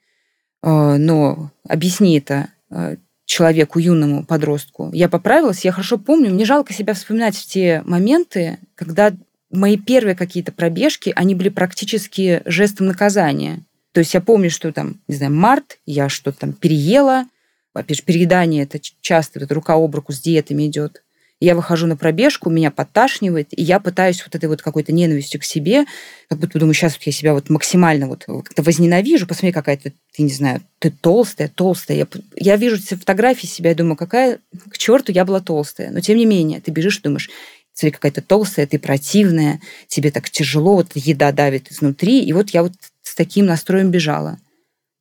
Э, 0.64 0.98
но 0.98 1.52
объясни 1.68 2.18
это 2.18 2.50
э, 2.70 2.98
человеку, 3.26 3.80
юному 3.80 4.26
подростку. 4.26 4.90
Я 4.94 5.10
поправилась, 5.10 5.64
я 5.66 5.72
хорошо 5.72 5.98
помню, 5.98 6.32
мне 6.32 6.46
жалко 6.46 6.74
себя 6.74 6.94
вспоминать 6.94 7.36
в 7.36 7.46
те 7.46 7.82
моменты, 7.86 8.60
когда 8.76 9.14
мои 9.52 9.78
первые 9.78 10.16
какие-то 10.16 10.52
пробежки, 10.52 11.14
они 11.16 11.36
были 11.36 11.50
практически 11.50 12.42
жестом 12.46 12.88
наказания. 12.88 13.64
То 13.92 14.00
есть 14.00 14.14
я 14.14 14.22
помню, 14.22 14.50
что 14.50 14.72
там, 14.72 15.02
не 15.08 15.16
знаю, 15.16 15.34
март, 15.34 15.80
я 15.86 16.10
что-то 16.10 16.40
там 16.40 16.54
переела. 16.54 17.26
Опять 17.74 17.98
же, 17.98 18.04
переедание 18.04 18.64
это 18.64 18.80
часто, 19.02 19.40
это 19.40 19.54
рука 19.54 19.74
об 19.76 19.96
руку 19.96 20.14
с 20.14 20.22
диетами 20.22 20.68
идет 20.68 21.04
я 21.46 21.56
выхожу 21.56 21.88
на 21.88 21.98
пробежку, 21.98 22.52
меня 22.52 22.70
подташнивает, 22.70 23.48
и 23.52 23.64
я 23.64 23.80
пытаюсь 23.80 24.24
вот 24.24 24.36
этой 24.36 24.48
вот 24.48 24.62
какой-то 24.62 24.92
ненавистью 24.92 25.42
к 25.42 25.44
себе, 25.44 25.86
как 26.30 26.38
будто 26.38 26.60
думаю, 26.60 26.76
сейчас 26.76 26.94
вот 26.94 27.04
я 27.04 27.12
себя 27.12 27.34
вот 27.34 27.50
максимально 27.50 28.08
вот 28.08 28.26
как-то 28.26 28.62
возненавижу, 28.62 29.26
посмотри, 29.26 29.52
какая 29.52 29.78
ты, 29.78 29.94
ты 30.16 30.22
не 30.22 30.32
знаю, 30.32 30.62
ты 30.78 30.92
толстая, 30.92 31.48
толстая. 31.48 31.98
Я, 31.98 32.08
я 32.36 32.56
вижу 32.58 32.76
эти 32.76 32.94
фотографии 32.94 33.48
себя 33.48 33.72
и 33.72 33.76
думаю, 33.76 33.96
какая 33.98 34.40
к 34.70 34.78
черту 34.78 35.12
я 35.12 35.26
была 35.26 35.40
толстая. 35.40 35.90
Но 35.90 36.00
тем 36.00 36.18
не 36.18 36.28
менее, 36.28 36.62
ты 36.62 36.70
бежишь 36.70 37.00
и 37.00 37.02
думаешь, 37.02 37.32
смотри, 37.74 37.92
какая 37.92 38.12
то 38.12 38.22
толстая, 38.22 38.68
ты 38.68 38.78
противная, 38.78 39.60
тебе 39.88 40.12
так 40.12 40.30
тяжело, 40.30 40.76
вот 40.76 40.92
еда 40.94 41.32
давит 41.32 41.72
изнутри. 41.72 42.24
И 42.24 42.34
вот 42.34 42.52
я 42.52 42.62
вот 42.62 42.74
с 43.02 43.16
таким 43.16 43.48
настроем 43.48 43.90
бежала. 43.90 44.38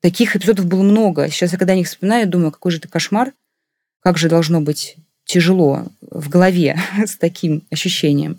Таких 0.00 0.37
эпизодов 0.37 0.64
было 0.64 0.83
много. 0.83 1.29
Сейчас 1.29 1.53
я 1.53 1.59
когда 1.59 1.74
них 1.74 1.87
вспоминаю, 1.87 2.26
думаю, 2.26 2.50
какой 2.50 2.72
же 2.72 2.79
это 2.79 2.88
кошмар, 2.88 3.35
как 4.00 4.16
же 4.16 4.31
должно 4.31 4.62
быть 4.62 4.96
тяжело 5.31 5.85
в 6.11 6.29
голове 6.29 6.77
с 7.07 7.16
таким 7.16 7.62
ощущением. 7.71 8.38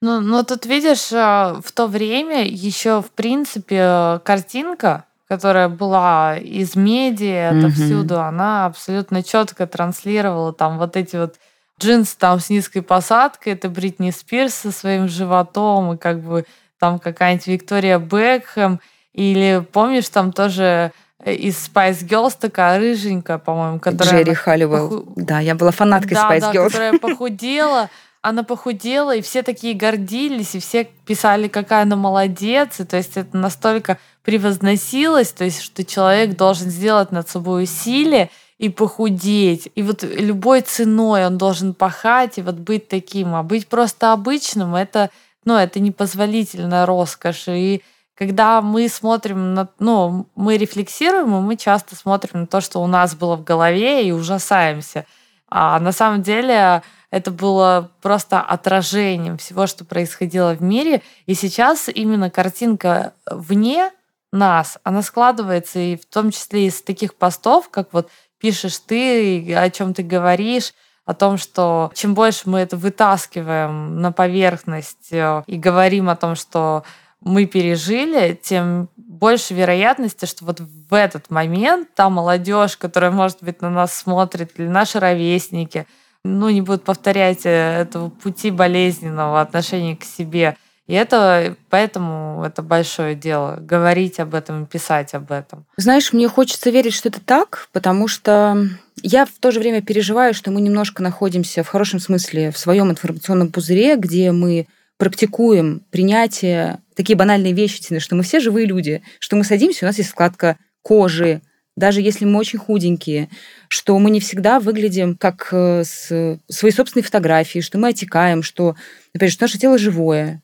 Ну, 0.00 0.20
ну 0.20 0.42
тут 0.42 0.64
видишь, 0.64 1.12
э, 1.12 1.60
в 1.62 1.72
то 1.72 1.86
время 1.86 2.46
еще, 2.46 3.02
в 3.02 3.10
принципе, 3.10 4.20
картинка, 4.24 5.04
которая 5.28 5.68
была 5.68 6.38
из 6.38 6.74
медиа, 6.74 7.50
отовсюду, 7.50 8.20
она 8.20 8.66
абсолютно 8.66 9.22
четко 9.22 9.66
транслировала 9.66 10.52
там 10.52 10.78
вот 10.78 10.96
эти 10.96 11.16
вот 11.16 11.36
джинсы 11.80 12.16
там 12.18 12.40
с 12.40 12.50
низкой 12.50 12.80
посадкой, 12.80 13.52
это 13.52 13.68
Бритни 13.68 14.10
Спирс 14.10 14.54
со 14.54 14.72
своим 14.72 15.08
животом, 15.08 15.92
и 15.92 15.98
как 15.98 16.22
бы 16.22 16.46
там 16.78 16.98
какая-нибудь 16.98 17.46
Виктория 17.46 17.98
Бекхэм, 17.98 18.80
или 19.12 19.64
помнишь, 19.72 20.08
там 20.08 20.32
тоже 20.32 20.92
из 21.24 21.68
Spice 21.68 22.06
Girls 22.06 22.36
такая 22.38 22.78
рыженькая, 22.78 23.38
по-моему, 23.38 23.78
которая... 23.78 24.22
Джерри 24.22 24.34
Халливелл. 24.34 24.88
Поху... 24.88 25.12
Да, 25.16 25.40
я 25.40 25.54
была 25.54 25.70
фанаткой 25.70 26.14
да, 26.14 26.30
Spice 26.30 26.40
да, 26.40 26.52
Girls. 26.52 26.64
которая 26.66 26.92
похудела. 26.98 27.90
Она 28.22 28.42
похудела, 28.42 29.16
и 29.16 29.22
все 29.22 29.42
такие 29.42 29.74
гордились, 29.74 30.54
и 30.54 30.60
все 30.60 30.84
писали, 31.06 31.48
какая 31.48 31.82
она 31.82 31.96
молодец. 31.96 32.80
И, 32.80 32.84
то 32.84 32.96
есть 32.96 33.16
это 33.16 33.36
настолько 33.36 33.98
превозносилось, 34.24 35.32
то 35.32 35.44
есть 35.44 35.62
что 35.62 35.84
человек 35.84 36.36
должен 36.36 36.68
сделать 36.70 37.12
над 37.12 37.28
собой 37.28 37.64
усилие 37.64 38.30
и 38.58 38.68
похудеть. 38.68 39.70
И 39.74 39.82
вот 39.82 40.02
любой 40.02 40.60
ценой 40.60 41.26
он 41.26 41.38
должен 41.38 41.72
пахать 41.72 42.36
и 42.36 42.42
вот 42.42 42.56
быть 42.56 42.88
таким. 42.88 43.34
А 43.34 43.42
быть 43.42 43.66
просто 43.68 44.12
обычным, 44.12 44.74
это, 44.74 45.08
ну, 45.46 45.56
это 45.56 45.80
непозволительная 45.80 46.84
роскошь. 46.84 47.48
И 47.48 47.82
когда 48.20 48.60
мы 48.60 48.86
смотрим 48.90 49.54
на, 49.54 49.70
ну, 49.78 50.26
мы 50.34 50.58
рефлексируем, 50.58 51.34
и 51.34 51.40
мы 51.40 51.56
часто 51.56 51.96
смотрим 51.96 52.40
на 52.40 52.46
то, 52.46 52.60
что 52.60 52.82
у 52.82 52.86
нас 52.86 53.14
было 53.14 53.34
в 53.34 53.44
голове, 53.44 54.06
и 54.06 54.12
ужасаемся. 54.12 55.06
А 55.48 55.80
на 55.80 55.90
самом 55.90 56.20
деле 56.20 56.82
это 57.10 57.30
было 57.30 57.90
просто 58.02 58.42
отражением 58.42 59.38
всего, 59.38 59.66
что 59.66 59.86
происходило 59.86 60.52
в 60.52 60.60
мире. 60.60 61.00
И 61.24 61.32
сейчас 61.32 61.88
именно 61.88 62.28
картинка 62.28 63.14
вне 63.24 63.90
нас, 64.32 64.76
она 64.84 65.00
складывается 65.00 65.78
и 65.78 65.96
в 65.96 66.04
том 66.04 66.30
числе 66.30 66.66
из 66.66 66.82
таких 66.82 67.14
постов, 67.14 67.70
как 67.70 67.88
вот 67.94 68.10
пишешь 68.38 68.76
ты, 68.80 69.54
о 69.54 69.70
чем 69.70 69.94
ты 69.94 70.02
говоришь, 70.02 70.74
о 71.06 71.14
том, 71.14 71.38
что 71.38 71.90
чем 71.94 72.12
больше 72.12 72.50
мы 72.50 72.58
это 72.58 72.76
вытаскиваем 72.76 73.98
на 74.02 74.12
поверхность 74.12 75.10
э, 75.10 75.42
и 75.46 75.56
говорим 75.56 76.10
о 76.10 76.16
том, 76.16 76.36
что 76.36 76.84
мы 77.20 77.46
пережили, 77.46 78.38
тем 78.40 78.88
больше 78.96 79.54
вероятности, 79.54 80.24
что 80.26 80.44
вот 80.44 80.60
в 80.60 80.94
этот 80.94 81.30
момент 81.30 81.88
та 81.94 82.08
молодежь, 82.08 82.76
которая, 82.76 83.10
может 83.10 83.42
быть, 83.42 83.60
на 83.60 83.70
нас 83.70 83.94
смотрит, 83.94 84.52
или 84.56 84.66
наши 84.66 84.98
ровесники, 84.98 85.86
ну, 86.24 86.48
не 86.50 86.60
будут 86.60 86.84
повторять 86.84 87.44
э, 87.44 87.80
этого 87.82 88.10
пути 88.10 88.50
болезненного 88.50 89.40
отношения 89.40 89.96
к 89.96 90.04
себе– 90.04 90.56
и 90.90 90.92
это 90.92 91.54
поэтому 91.68 92.42
это 92.44 92.62
большое 92.62 93.14
дело 93.14 93.58
говорить 93.60 94.18
об 94.18 94.34
этом 94.34 94.64
и 94.64 94.66
писать 94.66 95.14
об 95.14 95.30
этом. 95.30 95.64
Знаешь, 95.76 96.12
мне 96.12 96.26
хочется 96.26 96.70
верить, 96.70 96.94
что 96.94 97.10
это 97.10 97.20
так, 97.20 97.68
потому 97.70 98.08
что 98.08 98.66
я 99.00 99.24
в 99.24 99.30
то 99.38 99.52
же 99.52 99.60
время 99.60 99.82
переживаю, 99.82 100.34
что 100.34 100.50
мы 100.50 100.60
немножко 100.60 101.00
находимся 101.00 101.62
в 101.62 101.68
хорошем 101.68 102.00
смысле 102.00 102.50
в 102.50 102.58
своем 102.58 102.90
информационном 102.90 103.52
пузыре, 103.52 103.94
где 103.94 104.32
мы 104.32 104.66
практикуем 105.00 105.82
принятие 105.90 106.78
такие 106.94 107.16
банальные 107.16 107.54
вещи, 107.54 107.98
что 107.98 108.14
мы 108.14 108.22
все 108.22 108.38
живые 108.38 108.66
люди, 108.66 109.02
что 109.18 109.34
мы 109.34 109.44
садимся, 109.44 109.86
у 109.86 109.88
нас 109.88 109.96
есть 109.96 110.10
складка 110.10 110.58
кожи, 110.82 111.40
даже 111.74 112.02
если 112.02 112.26
мы 112.26 112.38
очень 112.38 112.58
худенькие, 112.58 113.30
что 113.68 113.98
мы 113.98 114.10
не 114.10 114.20
всегда 114.20 114.60
выглядим 114.60 115.16
как 115.16 115.48
э, 115.52 115.84
с 115.84 116.38
своей 116.48 116.74
собственной 116.74 117.02
фотографией, 117.02 117.62
что 117.62 117.78
мы 117.78 117.88
отекаем, 117.88 118.42
что, 118.42 118.76
например, 119.14 119.32
что 119.32 119.44
наше 119.44 119.58
тело 119.58 119.78
живое, 119.78 120.42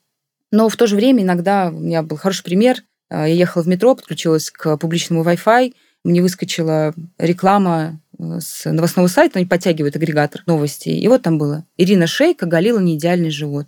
но 0.51 0.71
в 0.71 0.77
то 0.77 0.87
же 0.87 0.97
время 0.97 1.23
иногда 1.23 1.69
у 1.69 1.79
меня 1.79 2.03
был 2.03 2.17
хороший 2.17 2.45
пример. 2.45 2.83
А, 3.11 3.29
я 3.29 3.35
ехала 3.35 3.63
в 3.63 3.69
метро, 3.69 3.95
подключилась 3.95 4.51
к 4.51 4.79
публичному 4.79 5.23
Wi-Fi, 5.23 5.75
мне 6.03 6.23
выскочила 6.23 6.95
реклама 7.19 8.01
э, 8.19 8.39
с 8.41 8.65
новостного 8.65 9.09
сайта, 9.09 9.39
они 9.39 9.47
подтягивают 9.47 9.97
агрегатор 9.97 10.43
новостей. 10.47 10.99
И 10.99 11.09
вот 11.09 11.21
там 11.21 11.37
было. 11.37 11.67
Ирина 11.77 12.07
Шейк 12.07 12.43
оголила 12.43 12.79
неидеальный 12.79 13.31
живот. 13.31 13.67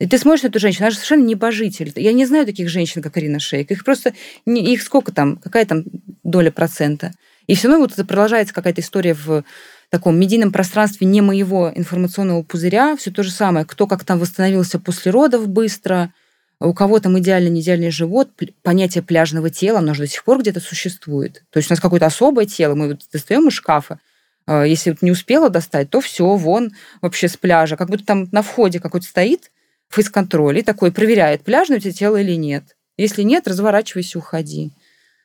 И 0.00 0.06
ты 0.06 0.16
смотришь 0.16 0.42
на 0.42 0.48
эту 0.48 0.58
женщину, 0.58 0.86
она 0.86 0.90
же 0.90 0.96
совершенно 0.96 1.24
небожитель. 1.24 1.92
Я 1.94 2.14
не 2.14 2.24
знаю 2.24 2.46
таких 2.46 2.70
женщин, 2.70 3.02
как 3.02 3.18
Ирина 3.18 3.38
Шейк. 3.38 3.70
Их 3.70 3.84
просто... 3.84 4.14
Их 4.46 4.82
сколько 4.82 5.12
там? 5.12 5.36
Какая 5.36 5.66
там 5.66 5.84
доля 6.24 6.50
процента? 6.50 7.12
И 7.46 7.54
все 7.54 7.68
равно 7.68 7.82
вот 7.82 7.92
это 7.92 8.06
продолжается 8.06 8.54
какая-то 8.54 8.80
история 8.80 9.12
в 9.12 9.44
таком 9.90 10.18
медийном 10.18 10.52
пространстве 10.52 11.06
не 11.06 11.20
моего 11.20 11.70
информационного 11.74 12.42
пузыря, 12.42 12.96
все 12.96 13.10
то 13.10 13.22
же 13.22 13.30
самое. 13.30 13.66
Кто 13.66 13.86
как 13.86 14.04
там 14.04 14.18
восстановился 14.18 14.78
после 14.78 15.10
родов 15.10 15.48
быстро, 15.48 16.14
у 16.60 16.72
кого 16.72 16.98
там 17.00 17.18
идеальный, 17.18 17.50
не 17.50 17.60
идеальный 17.60 17.90
живот, 17.90 18.30
понятие 18.62 19.02
пляжного 19.02 19.50
тела, 19.50 19.80
оно 19.80 19.92
же 19.92 20.04
до 20.04 20.06
сих 20.06 20.24
пор 20.24 20.38
где-то 20.40 20.60
существует. 20.60 21.44
То 21.50 21.58
есть 21.58 21.70
у 21.70 21.74
нас 21.74 21.80
какое-то 21.80 22.06
особое 22.06 22.46
тело, 22.46 22.74
мы 22.74 22.88
вот 22.88 23.02
достаем 23.12 23.48
из 23.48 23.54
шкафа, 23.54 23.98
а, 24.46 24.64
если 24.64 24.90
вот 24.90 25.02
не 25.02 25.10
успела 25.10 25.50
достать, 25.50 25.90
то 25.90 26.00
все, 26.00 26.24
вон 26.36 26.70
вообще 27.02 27.28
с 27.28 27.36
пляжа. 27.36 27.76
Как 27.76 27.90
будто 27.90 28.06
там 28.06 28.28
на 28.32 28.40
входе 28.42 28.80
какой-то 28.80 29.06
стоит 29.06 29.50
фейс-контроль 29.90 30.58
и 30.58 30.62
такой 30.62 30.92
проверяет, 30.92 31.44
пляжное 31.44 31.78
у 31.78 31.80
тебя 31.80 31.92
тело 31.92 32.16
или 32.16 32.34
нет. 32.36 32.76
Если 32.96 33.22
нет, 33.22 33.46
разворачивайся, 33.46 34.18
уходи. 34.18 34.72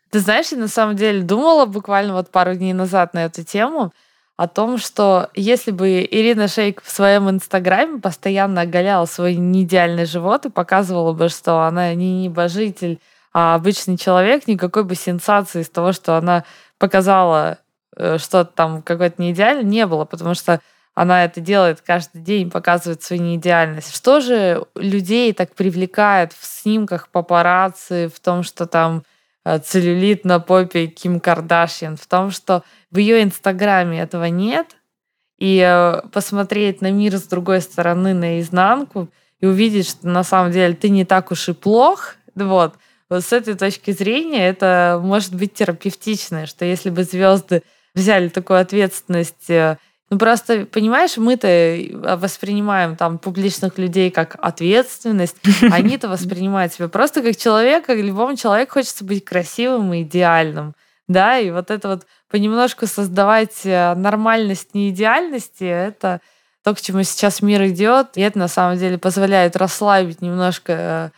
Ты 0.10 0.20
знаешь, 0.20 0.52
я 0.52 0.58
на 0.58 0.68
самом 0.68 0.96
деле 0.96 1.22
думала 1.22 1.66
буквально 1.66 2.14
вот 2.14 2.32
пару 2.32 2.56
дней 2.56 2.74
назад 2.74 3.14
на 3.14 3.26
эту 3.26 3.44
тему, 3.44 3.92
о 4.38 4.48
том, 4.48 4.78
что 4.78 5.30
если 5.34 5.72
бы 5.72 6.06
Ирина 6.10 6.48
Шейк 6.50 6.82
в 6.84 6.92
своем 6.92 7.30
инстаграме 7.30 8.02
постоянно 8.02 8.62
оголяла 8.62 9.06
свой 9.06 9.36
неидеальный 9.36 10.06
живот 10.06 10.46
и 10.46 10.50
показывала 10.50 11.14
бы, 11.14 11.30
что 11.30 11.62
она 11.62 11.94
не 11.94 12.24
небожитель, 12.24 13.00
а 13.34 13.56
обычный 13.56 13.98
человек, 13.98 14.48
никакой 14.48 14.84
бы 14.84 14.96
сенсации 14.96 15.62
из 15.62 15.70
того, 15.70 15.94
что 15.94 16.18
она 16.18 16.44
показала 16.78 17.60
э, 17.96 18.18
что-то 18.18 18.52
там 18.54 18.82
какое-то 18.82 19.22
неидеальное, 19.22 19.64
не 19.64 19.86
было, 19.86 20.04
потому 20.04 20.34
что 20.34 20.60
она 20.96 21.24
это 21.26 21.40
делает 21.42 21.82
каждый 21.82 22.22
день, 22.22 22.50
показывает 22.50 23.04
свою 23.04 23.22
неидеальность. 23.22 23.96
Что 23.96 24.22
же 24.22 24.66
людей 24.76 25.32
так 25.34 25.54
привлекает 25.54 26.34
в 26.34 26.44
снимках 26.44 27.10
папарацци, 27.10 28.10
в 28.14 28.20
том, 28.20 28.42
что 28.42 28.66
там 28.66 29.04
Э, 29.46 29.60
целлюлит 29.60 30.26
на 30.26 30.40
попе 30.40 30.88
Ким 30.88 31.20
Кардашьян, 31.20 31.98
в 31.98 32.08
том, 32.08 32.32
что 32.32 32.64
в 32.90 32.98
ее 32.98 33.22
инстаграме 33.22 34.02
этого 34.02 34.26
нет, 34.26 34.76
и 35.38 35.60
э, 35.64 36.02
посмотреть 36.12 36.82
на 36.82 36.92
мир 36.92 37.18
с 37.18 37.24
другой 37.24 37.62
стороны, 37.62 38.16
наизнанку, 38.16 39.10
и 39.40 39.46
увидеть, 39.46 39.88
что 39.88 40.08
на 40.08 40.24
самом 40.24 40.52
деле 40.52 40.74
ты 40.74 40.90
не 40.90 41.06
так 41.06 41.32
уж 41.32 41.50
и 41.50 41.54
плох, 41.54 42.16
вот, 42.34 42.74
вот 43.08 43.24
с 43.24 43.32
этой 43.32 43.54
точки 43.54 43.92
зрения 43.92 44.48
это 44.48 45.00
может 45.02 45.36
быть 45.36 45.54
терапевтично, 45.54 46.48
что 46.48 46.66
если 46.66 46.90
бы 46.90 47.04
звезды 47.04 47.62
взяли 47.94 48.30
такую 48.30 48.60
ответственность 48.60 49.50
э, 49.52 49.78
ну 50.12 50.20
просто, 50.20 50.68
понимаешь, 50.68 51.18
мы-то 51.18 51.48
э, 51.48 52.16
воспринимаем 52.18 52.96
там 52.96 53.18
публичных 53.18 53.78
людей 53.80 54.12
как 54.12 54.36
ответственность, 54.40 55.38
они-то 55.72 56.08
воспринимают 56.08 56.74
себя 56.74 56.88
просто 56.90 57.24
как 57.24 57.36
человека, 57.36 57.94
любому 57.94 58.36
человеку 58.36 58.74
хочется 58.74 59.04
быть 59.04 59.26
красивым 59.26 59.94
и 59.94 60.04
идеальным. 60.04 60.76
Да, 61.08 61.38
и 61.38 61.52
вот 61.52 61.70
это 61.70 61.88
вот 61.88 62.08
понемножку 62.30 62.88
создавать 62.88 63.62
э, 63.64 63.94
нормальность 63.96 64.74
неидеальности, 64.74 65.64
это 65.64 66.22
то, 66.64 66.74
к 66.74 66.82
чему 66.82 67.04
сейчас 67.04 67.42
мир 67.42 67.64
идет, 67.68 68.10
и 68.16 68.22
это 68.22 68.40
на 68.40 68.48
самом 68.48 68.78
деле 68.78 68.98
позволяет 68.98 69.56
расслабить 69.56 70.22
немножко 70.22 70.74
э, 70.74 71.10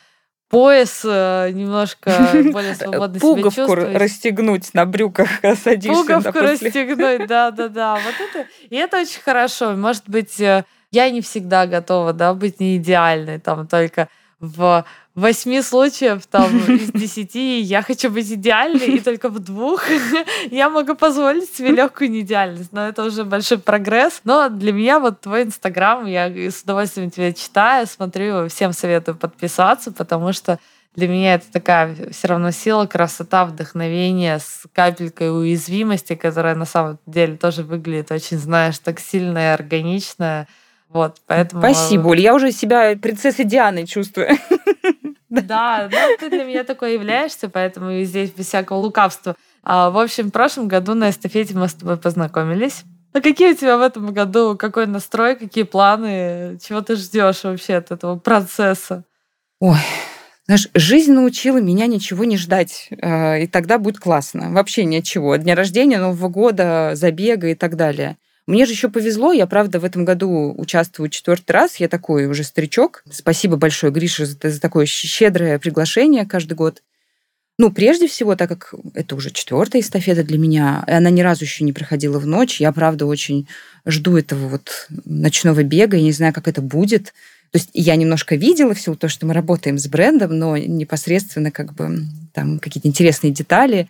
пояс 0.50 1.02
э, 1.04 1.52
немножко 1.52 2.12
более 2.52 2.76
свободно 2.76 3.20
Пуговку 3.20 3.52
себя 3.52 3.66
чувствовать. 3.66 3.98
расстегнуть 3.98 4.74
на 4.74 4.86
брюках, 4.86 5.30
садишься. 5.64 6.02
Пуговку 6.02 6.40
расстегнуть, 6.40 7.28
да-да-да. 7.28 7.96
Вот 7.96 8.16
это, 8.30 8.48
и 8.70 8.76
это 8.76 9.02
очень 9.02 9.22
хорошо. 9.22 9.76
Может 9.76 10.08
быть, 10.08 10.40
э, 10.40 10.64
я 10.92 11.10
не 11.10 11.22
всегда 11.22 11.68
готова, 11.68 12.14
да, 12.14 12.34
быть 12.34 12.60
не 12.60 12.78
идеальной, 12.78 13.40
там, 13.40 13.68
только 13.68 14.08
в 14.40 14.86
восьми 15.18 15.62
случаев 15.62 16.26
там 16.28 16.58
из 16.68 16.92
десяти 16.92 17.60
я 17.60 17.82
хочу 17.82 18.10
быть 18.10 18.32
идеальной, 18.32 18.98
и 18.98 19.00
только 19.00 19.30
в 19.30 19.40
двух 19.40 19.84
я 20.52 20.70
могу 20.70 20.96
позволить 20.96 21.54
себе 21.54 21.72
легкую 21.72 22.12
неидеальность. 22.12 22.72
Но 22.72 22.88
это 22.88 23.04
уже 23.04 23.24
большой 23.24 23.58
прогресс. 23.58 24.22
Но 24.24 24.50
для 24.50 24.72
меня 24.72 25.00
вот 25.00 25.22
твой 25.22 25.44
Инстаграм, 25.44 26.06
я 26.06 26.28
с 26.28 26.62
удовольствием 26.62 27.10
тебя 27.10 27.34
читаю, 27.34 27.88
смотрю, 27.88 28.48
всем 28.48 28.74
советую 28.74 29.18
подписаться, 29.18 29.92
потому 29.92 30.34
что 30.34 30.60
для 30.96 31.08
меня 31.08 31.36
это 31.36 31.52
такая 31.52 31.96
все 32.12 32.28
равно 32.28 32.52
сила, 32.52 32.86
красота, 32.88 33.46
вдохновение 33.46 34.40
с 34.40 34.64
капелькой 34.74 35.32
уязвимости, 35.32 36.16
которая 36.16 36.56
на 36.56 36.66
самом 36.66 36.98
деле 37.06 37.38
тоже 37.38 37.64
выглядит 37.64 38.12
очень, 38.12 38.38
знаешь, 38.38 38.80
так 38.80 39.00
сильно 39.00 39.38
и 39.38 39.54
органично. 39.54 40.48
Вот, 40.89 41.17
поэтому... 41.26 41.62
Спасибо, 41.62 42.08
Оль. 42.08 42.21
Я 42.21 42.34
уже 42.34 42.52
себя 42.52 42.95
принцессой 42.95 43.45
Дианой 43.45 43.86
чувствую. 43.86 44.30
Да, 45.30 45.89
ну 45.91 45.97
ты 46.19 46.30
для 46.30 46.45
меня 46.45 46.63
такой 46.63 46.93
являешься, 46.93 47.50
поэтому 47.50 48.02
здесь 48.04 48.32
без 48.32 48.47
всякого 48.47 48.78
лукавства. 48.78 49.36
А, 49.62 49.89
в 49.89 49.97
общем, 49.97 50.30
в 50.30 50.32
прошлом 50.32 50.69
году 50.69 50.93
на 50.93 51.10
эстафете 51.10 51.54
мы 51.54 51.67
с 51.67 51.73
тобой 51.73 51.97
познакомились. 51.97 52.84
А 53.12 53.19
какие 53.19 53.52
у 53.52 53.56
тебя 53.56 53.78
в 53.78 53.82
этом 53.82 54.13
году, 54.13 54.56
какой 54.58 54.88
настрой, 54.88 55.36
какие 55.36 55.65
планы, 55.65 56.58
чего 56.65 56.82
ты 56.82 56.95
ждешь 56.95 57.43
вообще 57.43 57.76
от 57.76 57.91
этого 57.91 58.17
процесса? 58.17 59.04
Ой, 59.60 59.78
знаешь, 60.45 60.69
жизнь 60.73 61.12
научила 61.12 61.58
меня 61.58 61.88
ничего 61.88 62.23
не 62.23 62.38
ждать, 62.38 62.89
а, 63.02 63.38
и 63.38 63.47
тогда 63.47 63.80
будет 63.80 64.00
классно. 64.00 64.52
Вообще 64.52 64.86
ничего. 64.86 65.36
Дня 65.36 65.56
рождения, 65.56 66.00
Нового 66.00 66.30
года, 66.30 66.91
забега 66.93 67.47
и 67.50 67.56
так 67.56 67.76
далее. 67.76 68.17
Мне 68.48 68.66
же 68.66 68.72
еще 68.72 68.90
повезло, 68.90 69.34
я, 69.34 69.46
правда, 69.46 69.80
в 69.80 69.84
этом 69.84 70.06
году 70.06 70.56
участвую 70.58 71.10
четвертый 71.10 71.52
раз, 71.52 71.76
я 71.76 71.90
такой 71.90 72.28
уже 72.28 72.46
старичок. 72.46 73.04
Спасибо 73.12 73.58
большое, 73.58 73.92
Гриша, 73.92 74.26
за, 74.26 74.38
за 74.42 74.62
такое 74.62 74.86
щедрое 74.86 75.60
приглашение 75.60 76.26
каждый 76.26 76.54
год. 76.54 76.82
Ну, 77.60 77.71
прежде 77.71 78.08
всего, 78.08 78.36
так 78.36 78.50
как 78.50 78.74
это 78.94 79.15
уже 79.15 79.32
четвертая 79.32 79.82
эстафета 79.82 80.24
для 80.24 80.38
меня, 80.38 80.86
и 80.88 80.92
она 80.92 81.10
ни 81.10 81.21
разу 81.21 81.44
еще 81.44 81.65
не 81.65 81.74
проходила 81.74 82.19
в 82.19 82.28
ночь, 82.28 82.62
я, 82.62 82.71
правда, 82.71 83.06
очень 83.06 83.50
жду 83.86 84.15
этого 84.15 84.48
вот 84.48 84.88
ночного 85.06 85.63
бега, 85.63 85.98
я 85.98 86.04
не 86.04 86.12
знаю, 86.13 86.34
как 86.34 86.48
это 86.48 86.62
будет. 86.62 87.13
То 87.52 87.58
есть 87.60 87.71
я 87.74 87.96
немножко 87.96 88.36
видела 88.36 88.74
все 88.74 88.96
то, 88.96 89.10
что 89.10 89.26
мы 89.26 89.34
работаем 89.34 89.78
с 89.78 89.88
брендом, 89.88 90.38
но 90.38 90.56
непосредственно 90.56 91.52
как 91.52 91.74
бы 91.74 92.04
там 92.34 92.60
какие-то 92.60 92.88
интересные 92.88 93.34
детали. 93.34 93.90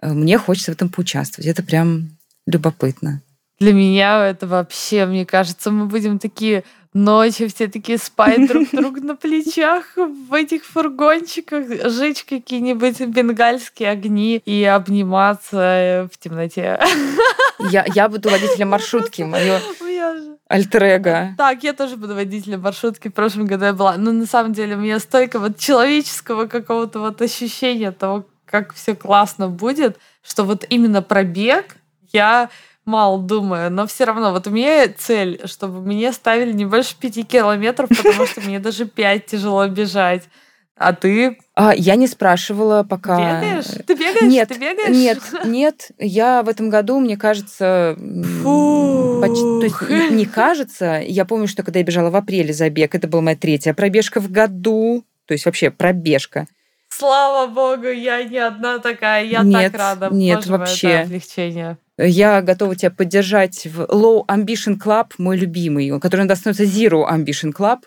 Э, 0.00 0.12
мне 0.12 0.38
хочется 0.38 0.70
в 0.70 0.74
этом 0.74 0.88
поучаствовать. 0.88 1.48
Это 1.48 1.62
прям 1.62 2.16
любопытно. 2.46 3.22
Для 3.58 3.72
меня 3.72 4.26
это 4.26 4.46
вообще, 4.46 5.06
мне 5.06 5.26
кажется, 5.26 5.70
мы 5.70 5.86
будем 5.86 6.18
такие 6.18 6.64
ночи 6.94 7.46
все 7.48 7.68
такие 7.68 7.98
спать 7.98 8.48
друг 8.48 8.68
друг 8.72 9.00
на 9.00 9.14
плечах 9.14 9.96
в 9.96 10.32
этих 10.34 10.64
фургончиках, 10.64 11.90
жечь 11.90 12.24
какие-нибудь 12.24 13.00
бенгальские 13.00 13.90
огни 13.90 14.40
и 14.44 14.64
обниматься 14.64 16.08
в 16.12 16.18
темноте. 16.18 16.80
Я, 17.70 17.84
я 17.94 18.08
буду 18.08 18.30
водителем 18.30 18.68
маршрутки, 18.70 19.22
мое 19.22 19.60
альтер 20.46 21.34
Так, 21.36 21.62
я 21.62 21.72
тоже 21.72 21.96
буду 21.96 22.14
водителем 22.14 22.60
маршрутки. 22.60 23.08
В 23.08 23.14
прошлом 23.14 23.46
году 23.46 23.66
я 23.66 23.72
была. 23.72 23.96
Но 23.96 24.12
на 24.12 24.26
самом 24.26 24.52
деле 24.52 24.76
у 24.76 24.78
меня 24.78 24.98
столько 24.98 25.38
вот 25.38 25.58
человеческого 25.58 26.46
какого-то 26.46 27.00
вот 27.00 27.20
ощущения 27.20 27.92
того, 27.92 28.26
как 28.46 28.72
все 28.74 28.94
классно 28.94 29.48
будет, 29.48 29.98
что 30.22 30.44
вот 30.44 30.64
именно 30.70 31.02
пробег 31.02 31.76
я 32.12 32.48
мало 32.88 33.22
думаю, 33.22 33.70
но 33.70 33.86
все 33.86 34.04
равно, 34.04 34.32
вот 34.32 34.46
у 34.46 34.50
меня 34.50 34.88
цель, 34.96 35.40
чтобы 35.44 35.80
мне 35.80 36.12
ставили 36.12 36.52
не 36.52 36.64
больше 36.64 36.96
пяти 36.98 37.22
километров, 37.22 37.88
потому 37.90 38.26
что 38.26 38.40
мне 38.40 38.58
даже 38.58 38.86
пять 38.86 39.26
тяжело 39.26 39.68
бежать. 39.68 40.24
А 40.74 40.92
ты? 40.92 41.36
А, 41.54 41.74
я 41.74 41.96
не 41.96 42.06
спрашивала 42.06 42.84
пока. 42.84 43.16
Бегаешь? 43.16 43.84
Ты 43.84 43.94
бегаешь? 43.94 44.22
Нет, 44.22 44.48
ты 44.48 44.54
бегаешь? 44.54 44.96
нет, 44.96 45.18
нет. 45.44 45.90
Я 45.98 46.42
в 46.44 46.48
этом 46.48 46.70
году, 46.70 47.00
мне 47.00 47.16
кажется, 47.16 47.96
Фу. 48.42 49.18
почти, 49.20 49.42
то 49.42 49.64
есть 49.64 50.10
не 50.12 50.24
кажется. 50.24 51.02
Я 51.04 51.24
помню, 51.24 51.48
что 51.48 51.64
когда 51.64 51.80
я 51.80 51.84
бежала 51.84 52.10
в 52.10 52.16
апреле 52.16 52.52
забег, 52.54 52.94
это 52.94 53.08
была 53.08 53.22
моя 53.22 53.36
третья 53.36 53.74
пробежка 53.74 54.20
в 54.20 54.30
году, 54.30 55.04
то 55.26 55.34
есть 55.34 55.46
вообще 55.46 55.70
пробежка. 55.72 56.46
Слава 56.88 57.48
богу, 57.48 57.88
я 57.88 58.22
не 58.22 58.38
одна 58.38 58.78
такая, 58.78 59.24
я 59.24 59.42
нет, 59.42 59.72
так 59.72 59.80
рада. 59.80 60.08
Нет, 60.14 60.38
Боже 60.38 60.52
вообще. 60.52 60.86
Мой, 60.86 60.96
это 60.96 61.06
облегчение. 61.06 61.78
Я 61.98 62.42
готова 62.42 62.76
тебя 62.76 62.90
поддержать 62.90 63.66
в 63.66 63.80
Low 63.82 64.24
Ambition 64.26 64.78
Club, 64.78 65.12
мой 65.18 65.36
любимый, 65.36 65.98
который 66.00 66.26
нас 66.26 66.38
становится 66.38 66.64
Zero 66.64 67.04
Ambition 67.10 67.52
Club. 67.52 67.80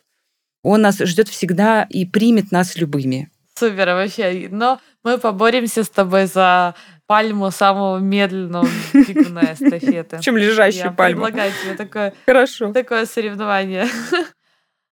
Он 0.64 0.82
нас 0.82 0.98
ждет 1.00 1.30
всегда 1.30 1.88
и 1.90 2.06
примет 2.06 2.52
нас 2.52 2.76
любыми. 2.76 3.32
Супер, 3.58 3.88
вообще. 3.88 4.48
Но 4.52 4.80
мы 5.04 5.18
поборемся 5.18 5.84
с 5.84 5.90
тобой 5.90 6.26
за 6.26 6.76
пальму 7.08 7.52
самого 7.52 7.98
медленного 8.00 8.68
бегуна 8.94 9.54
эстафеты. 9.54 10.20
Чем 10.22 10.38
лежащую 10.38 10.86
Я 10.86 10.92
пальму. 10.92 11.26
предлагаю 11.26 11.52
тебе 11.64 11.76
такое, 11.76 12.14
Хорошо. 12.26 12.72
такое 12.74 13.06
соревнование. 13.06 13.88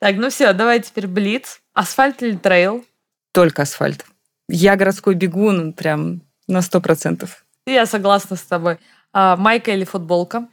Так, 0.01 0.17
ну 0.17 0.29
все, 0.29 0.53
давай 0.53 0.81
теперь 0.81 1.07
блиц. 1.07 1.61
Асфальт 1.73 2.23
или 2.23 2.37
трейл? 2.37 2.85
Только 3.33 3.63
асфальт. 3.63 4.05
Я 4.51 4.77
городской 4.77 5.15
бегун 5.15 5.73
прям 5.73 6.21
на 6.47 6.61
сто 6.61 6.83
процентов. 6.83 7.47
Я 7.65 7.87
согласна 7.87 8.37
с 8.37 8.43
тобой. 8.43 8.77
А, 9.15 9.37
майка 9.37 9.73
или 9.73 9.85
футболка? 9.85 10.49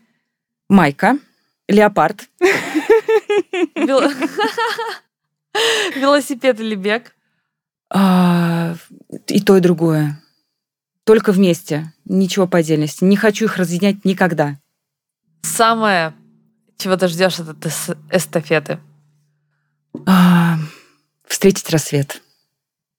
Майка. 0.70 1.18
Леопард. 1.68 2.30
Велосипед 5.95 6.59
или 6.59 6.76
бег? 6.76 7.16
А, 7.89 8.76
и 9.28 9.41
то, 9.41 9.57
и 9.57 9.59
другое. 9.59 10.22
Только 11.03 11.32
вместе. 11.32 11.91
Ничего 12.05 12.45
по 12.45 12.59
отдельности. 12.59 13.03
Не 13.03 13.18
хочу 13.18 13.45
их 13.45 13.57
разъединять 13.57 14.05
никогда. 14.05 14.59
Самое, 15.41 16.14
чего 16.78 16.95
ты 16.97 17.07
ждешь 17.07 17.39
от 17.39 17.49
этой 17.49 17.72
эстафеты? 18.12 18.80
А, 20.05 20.57
встретить 21.26 21.70
рассвет. 21.72 22.22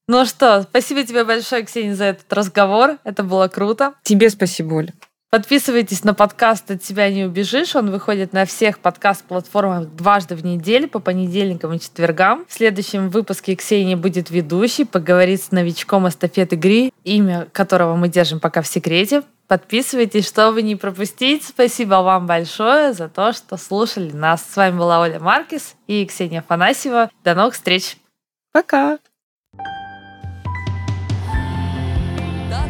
Ну 0.09 0.27
что, 0.27 0.63
спасибо 0.63 1.05
тебе 1.05 1.25
большое, 1.25 1.65
Ксения, 1.65 1.95
за 1.95 2.07
этот 2.07 2.31
разговор. 2.33 2.99
Это 3.05 3.23
было 3.23 3.47
круто. 3.47 3.95
Тебе 4.03 4.29
спасибо, 4.29 4.75
Оля. 4.75 4.93
Подписывайтесь 5.33 6.05
на 6.05 6.13
подкаст 6.13 6.71
«От 6.71 6.85
себя 6.85 7.11
не 7.11 7.25
убежишь». 7.25 7.75
Он 7.75 7.91
выходит 7.91 8.35
на 8.35 8.45
всех 8.45 8.79
подкаст-платформах 8.81 9.89
дважды 9.89 10.35
в 10.35 10.45
неделю, 10.45 10.91
по 10.91 10.99
понедельникам 10.99 11.73
и 11.73 11.81
четвергам. 11.81 12.45
В 12.47 12.53
следующем 12.53 13.09
выпуске 13.09 13.55
Ксения 13.55 13.97
будет 13.97 14.29
ведущей, 14.29 14.85
поговорит 14.85 15.43
с 15.43 15.51
новичком 15.51 16.07
эстафеты 16.07 16.57
Гри, 16.57 16.93
имя 17.05 17.49
которого 17.51 17.97
мы 17.97 18.09
держим 18.09 18.41
пока 18.41 18.61
в 18.61 18.67
секрете. 18.67 19.23
Подписывайтесь, 19.49 20.29
чтобы 20.29 20.61
не 20.61 20.77
пропустить. 20.77 21.45
Спасибо 21.45 22.03
вам 22.03 22.27
большое 22.27 22.93
за 22.93 23.09
то, 23.09 23.33
что 23.33 23.57
слушали 23.57 24.13
нас. 24.13 24.45
С 24.47 24.55
вами 24.55 24.77
была 24.77 25.01
Оля 25.01 25.19
Маркис 25.19 25.77
и 25.87 26.05
Ксения 26.05 26.41
Афанасьева. 26.41 27.09
До 27.25 27.35
новых 27.35 27.55
встреч. 27.55 27.97
Пока. 28.53 28.99
Так, 32.51 32.69